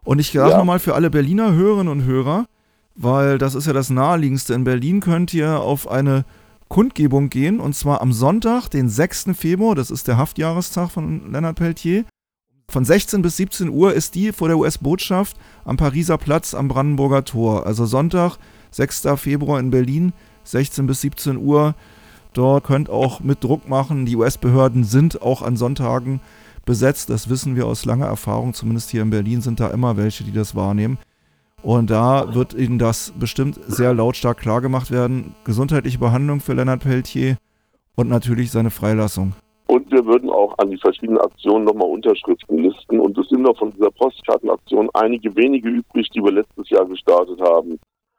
und 0.08 0.20
ich 0.20 0.32
sage 0.32 0.52
ja. 0.52 0.56
nochmal 0.56 0.78
für 0.78 0.94
alle 0.94 1.10
Berliner 1.10 1.52
Hörerinnen 1.52 1.92
und 1.92 2.04
Hörer, 2.06 2.46
weil 2.94 3.36
das 3.36 3.54
ist 3.54 3.66
ja 3.66 3.74
das 3.74 3.90
Naheliegendste. 3.90 4.54
In 4.54 4.64
Berlin 4.64 5.00
könnt 5.00 5.34
ihr 5.34 5.60
auf 5.60 5.86
eine 5.86 6.24
Kundgebung 6.68 7.28
gehen 7.28 7.60
und 7.60 7.74
zwar 7.76 8.00
am 8.00 8.14
Sonntag, 8.14 8.70
den 8.70 8.88
6. 8.88 9.26
Februar, 9.34 9.74
das 9.74 9.90
ist 9.90 10.08
der 10.08 10.16
Haftjahrestag 10.16 10.92
von 10.92 11.30
Leonard 11.30 11.56
Peltier. 11.56 12.06
Von 12.70 12.86
16 12.86 13.20
bis 13.20 13.36
17 13.36 13.68
Uhr 13.68 13.92
ist 13.92 14.14
die 14.14 14.32
vor 14.32 14.48
der 14.48 14.56
US-Botschaft 14.56 15.36
am 15.66 15.76
Pariser 15.76 16.16
Platz 16.16 16.54
am 16.54 16.68
Brandenburger 16.68 17.26
Tor. 17.26 17.66
Also 17.66 17.84
Sonntag, 17.84 18.38
6. 18.70 19.08
Februar 19.16 19.60
in 19.60 19.68
Berlin, 19.68 20.14
16 20.44 20.86
bis 20.86 21.02
17 21.02 21.36
Uhr. 21.36 21.74
Dort 22.32 22.64
könnt 22.64 22.88
auch 22.88 23.20
mit 23.20 23.44
Druck 23.44 23.68
machen. 23.68 24.06
Die 24.06 24.16
US-Behörden 24.16 24.84
sind 24.84 25.20
auch 25.20 25.42
an 25.42 25.58
Sonntagen 25.58 26.20
besetzt. 26.68 27.10
Das 27.10 27.28
wissen 27.28 27.56
wir 27.56 27.66
aus 27.66 27.84
langer 27.84 28.06
Erfahrung. 28.06 28.54
Zumindest 28.54 28.90
hier 28.90 29.02
in 29.02 29.10
Berlin 29.10 29.40
sind 29.40 29.58
da 29.58 29.70
immer 29.70 29.96
welche, 29.96 30.22
die 30.22 30.32
das 30.32 30.54
wahrnehmen. 30.54 30.98
Und 31.62 31.90
da 31.90 32.34
wird 32.34 32.54
Ihnen 32.54 32.78
das 32.78 33.12
bestimmt 33.18 33.58
sehr 33.66 33.92
lautstark 33.94 34.38
klargemacht 34.38 34.92
werden. 34.92 35.34
Gesundheitliche 35.44 35.98
Behandlung 35.98 36.40
für 36.40 36.52
Lennart 36.52 36.82
Peltier 36.82 37.38
und 37.96 38.08
natürlich 38.08 38.52
seine 38.52 38.70
Freilassung. 38.70 39.32
Und 39.66 39.90
wir 39.90 40.04
würden 40.06 40.30
auch 40.30 40.56
an 40.58 40.70
die 40.70 40.78
verschiedenen 40.78 41.20
Aktionen 41.20 41.64
nochmal 41.64 41.88
Unterschriften 41.88 42.58
listen. 42.58 43.00
Und 43.00 43.18
es 43.18 43.28
sind 43.28 43.42
noch 43.42 43.58
von 43.58 43.72
dieser 43.72 43.90
Postkartenaktion 43.90 44.88
einige 44.94 45.34
wenige 45.34 45.68
übrig, 45.68 46.08
die 46.10 46.22
wir 46.22 46.32
letztes 46.32 46.68
Jahr 46.70 46.86
gestartet 46.86 47.40
haben, 47.40 47.78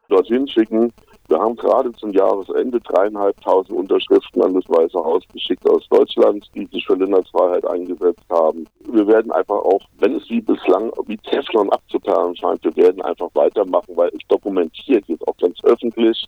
dorthin 0.09 0.47
schicken. 0.47 0.91
Wir 1.29 1.39
haben 1.39 1.55
gerade 1.57 1.91
zum 1.93 2.11
Jahresende 2.11 2.79
dreieinhalbtausend 2.79 3.77
Unterschriften 3.77 4.41
an 4.41 4.55
das 4.55 4.67
Weiße 4.67 4.97
Haus 4.97 5.23
geschickt 5.31 5.69
aus 5.69 5.87
Deutschland, 5.89 6.43
die 6.55 6.65
sich 6.65 6.83
für 6.87 6.95
Lennarts 6.95 7.29
Freiheit 7.29 7.67
eingesetzt 7.67 8.25
haben. 8.31 8.65
Wir 8.79 9.05
werden 9.05 9.31
einfach 9.31 9.59
auch, 9.59 9.81
wenn 9.99 10.15
es 10.15 10.27
wie 10.27 10.41
bislang 10.41 10.91
wie 11.05 11.17
Teflon 11.17 11.69
abzuperlen 11.69 12.35
scheint, 12.35 12.63
wir 12.63 12.75
werden 12.75 13.03
einfach 13.03 13.29
weitermachen, 13.35 13.95
weil 13.95 14.09
es 14.09 14.27
dokumentiert 14.27 15.05
jetzt 15.07 15.27
auch 15.27 15.37
ganz 15.37 15.63
öffentlich, 15.65 16.25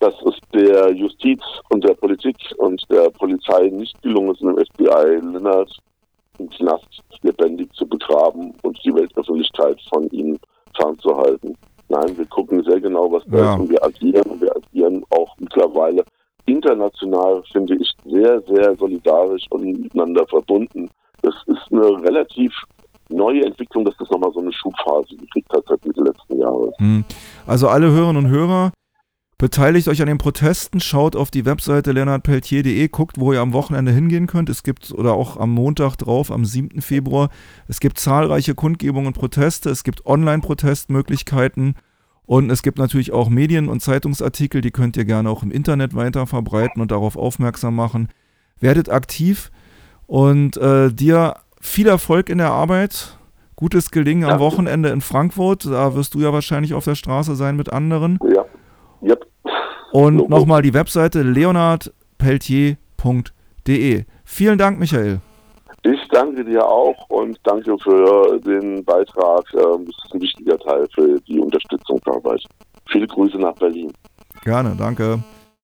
dass 0.00 0.14
es 0.22 0.34
der 0.52 0.90
Justiz 0.90 1.40
und 1.70 1.84
der 1.84 1.94
Politik 1.94 2.36
und 2.58 2.84
der 2.90 3.10
Polizei 3.10 3.68
nicht 3.68 4.02
gelungen 4.02 4.32
ist, 4.32 4.42
im 4.42 4.58
FBI 4.58 5.32
Lennart 5.32 5.78
im 6.40 6.50
Knast 6.50 7.02
lebendig 7.22 7.72
zu 7.74 7.86
begraben 7.86 8.52
und 8.62 8.84
die 8.84 8.92
Weltöffentlichkeit 8.92 9.80
von 9.88 10.08
ihnen 10.10 10.40
fernzuhalten. 10.76 11.56
Nein, 11.88 12.16
wir 12.16 12.26
gucken 12.26 12.62
sehr 12.64 12.80
genau, 12.80 13.10
was 13.12 13.22
da 13.26 13.38
ja. 13.38 13.54
ist 13.54 13.60
und 13.60 13.70
wir 13.70 13.84
agieren 13.84 14.30
und 14.30 14.40
wir 14.40 14.54
agieren 14.56 15.04
auch 15.10 15.36
mittlerweile 15.38 16.04
international, 16.46 17.42
finde 17.52 17.76
ich, 17.76 17.90
sehr, 18.04 18.40
sehr 18.42 18.74
solidarisch 18.76 19.46
und 19.50 19.64
miteinander 19.64 20.26
verbunden. 20.26 20.90
Das 21.22 21.34
ist 21.46 21.72
eine 21.72 22.02
relativ 22.02 22.52
neue 23.08 23.44
Entwicklung, 23.44 23.84
dass 23.84 23.96
das 23.98 24.10
nochmal 24.10 24.32
so 24.32 24.40
eine 24.40 24.52
Schubphase 24.52 25.16
gekriegt 25.16 25.52
hat 25.52 25.64
seit 25.68 25.84
Mitte 25.84 26.02
letzten 26.02 26.38
Jahres. 26.38 26.74
Hm. 26.78 27.04
Also 27.46 27.68
alle 27.68 27.90
Hörerinnen 27.90 28.24
und 28.24 28.30
Hörer, 28.30 28.72
Beteiligt 29.36 29.88
euch 29.88 30.00
an 30.00 30.06
den 30.06 30.18
Protesten, 30.18 30.80
schaut 30.80 31.16
auf 31.16 31.30
die 31.30 31.44
Webseite 31.44 31.90
leonardpeltier.de, 31.90 32.86
guckt, 32.88 33.18
wo 33.18 33.32
ihr 33.32 33.40
am 33.40 33.52
Wochenende 33.52 33.90
hingehen 33.90 34.28
könnt. 34.28 34.48
Es 34.48 34.62
gibt, 34.62 34.92
oder 34.92 35.14
auch 35.14 35.36
am 35.36 35.50
Montag 35.50 35.96
drauf, 35.96 36.30
am 36.30 36.44
7. 36.44 36.80
Februar, 36.80 37.30
es 37.66 37.80
gibt 37.80 37.98
zahlreiche 37.98 38.54
Kundgebungen 38.54 39.08
und 39.08 39.14
Proteste, 39.14 39.70
es 39.70 39.82
gibt 39.82 40.06
Online-Protestmöglichkeiten 40.06 41.74
und 42.26 42.50
es 42.50 42.62
gibt 42.62 42.78
natürlich 42.78 43.12
auch 43.12 43.28
Medien- 43.28 43.68
und 43.68 43.80
Zeitungsartikel, 43.80 44.60
die 44.60 44.70
könnt 44.70 44.96
ihr 44.96 45.04
gerne 45.04 45.28
auch 45.28 45.42
im 45.42 45.50
Internet 45.50 45.94
weiter 45.94 46.28
verbreiten 46.28 46.80
und 46.80 46.92
darauf 46.92 47.16
aufmerksam 47.16 47.74
machen. 47.74 48.08
Werdet 48.60 48.88
aktiv 48.88 49.50
und 50.06 50.56
äh, 50.58 50.92
dir 50.92 51.36
viel 51.60 51.88
Erfolg 51.88 52.28
in 52.28 52.38
der 52.38 52.50
Arbeit. 52.50 53.18
Gutes 53.56 53.90
Gelingen 53.90 54.28
am 54.28 54.40
Wochenende 54.40 54.90
in 54.90 55.00
Frankfurt. 55.00 55.66
Da 55.66 55.94
wirst 55.94 56.14
du 56.14 56.20
ja 56.20 56.32
wahrscheinlich 56.32 56.74
auf 56.74 56.84
der 56.84 56.94
Straße 56.94 57.34
sein 57.36 57.56
mit 57.56 57.72
anderen. 57.72 58.18
Ja. 58.34 58.44
Yep. 59.04 59.24
Und 59.92 60.28
nochmal 60.28 60.62
die 60.62 60.74
Webseite 60.74 61.22
leonardpeltier.de. 61.22 64.04
Vielen 64.24 64.58
Dank, 64.58 64.80
Michael. 64.80 65.20
Ich 65.82 66.00
danke 66.08 66.44
dir 66.44 66.66
auch 66.66 67.08
und 67.10 67.38
danke 67.44 67.78
für 67.78 68.40
den 68.40 68.84
Beitrag. 68.84 69.44
Ähm, 69.52 69.86
das 69.86 69.94
ist 70.04 70.14
ein 70.14 70.22
wichtiger 70.22 70.58
Teil 70.58 70.88
für 70.94 71.20
die 71.20 71.38
Unterstützungsarbeit. 71.38 72.42
Viele 72.88 73.06
Grüße 73.06 73.38
nach 73.38 73.54
Berlin. 73.54 73.92
Gerne, 74.42 74.74
danke. 74.78 75.22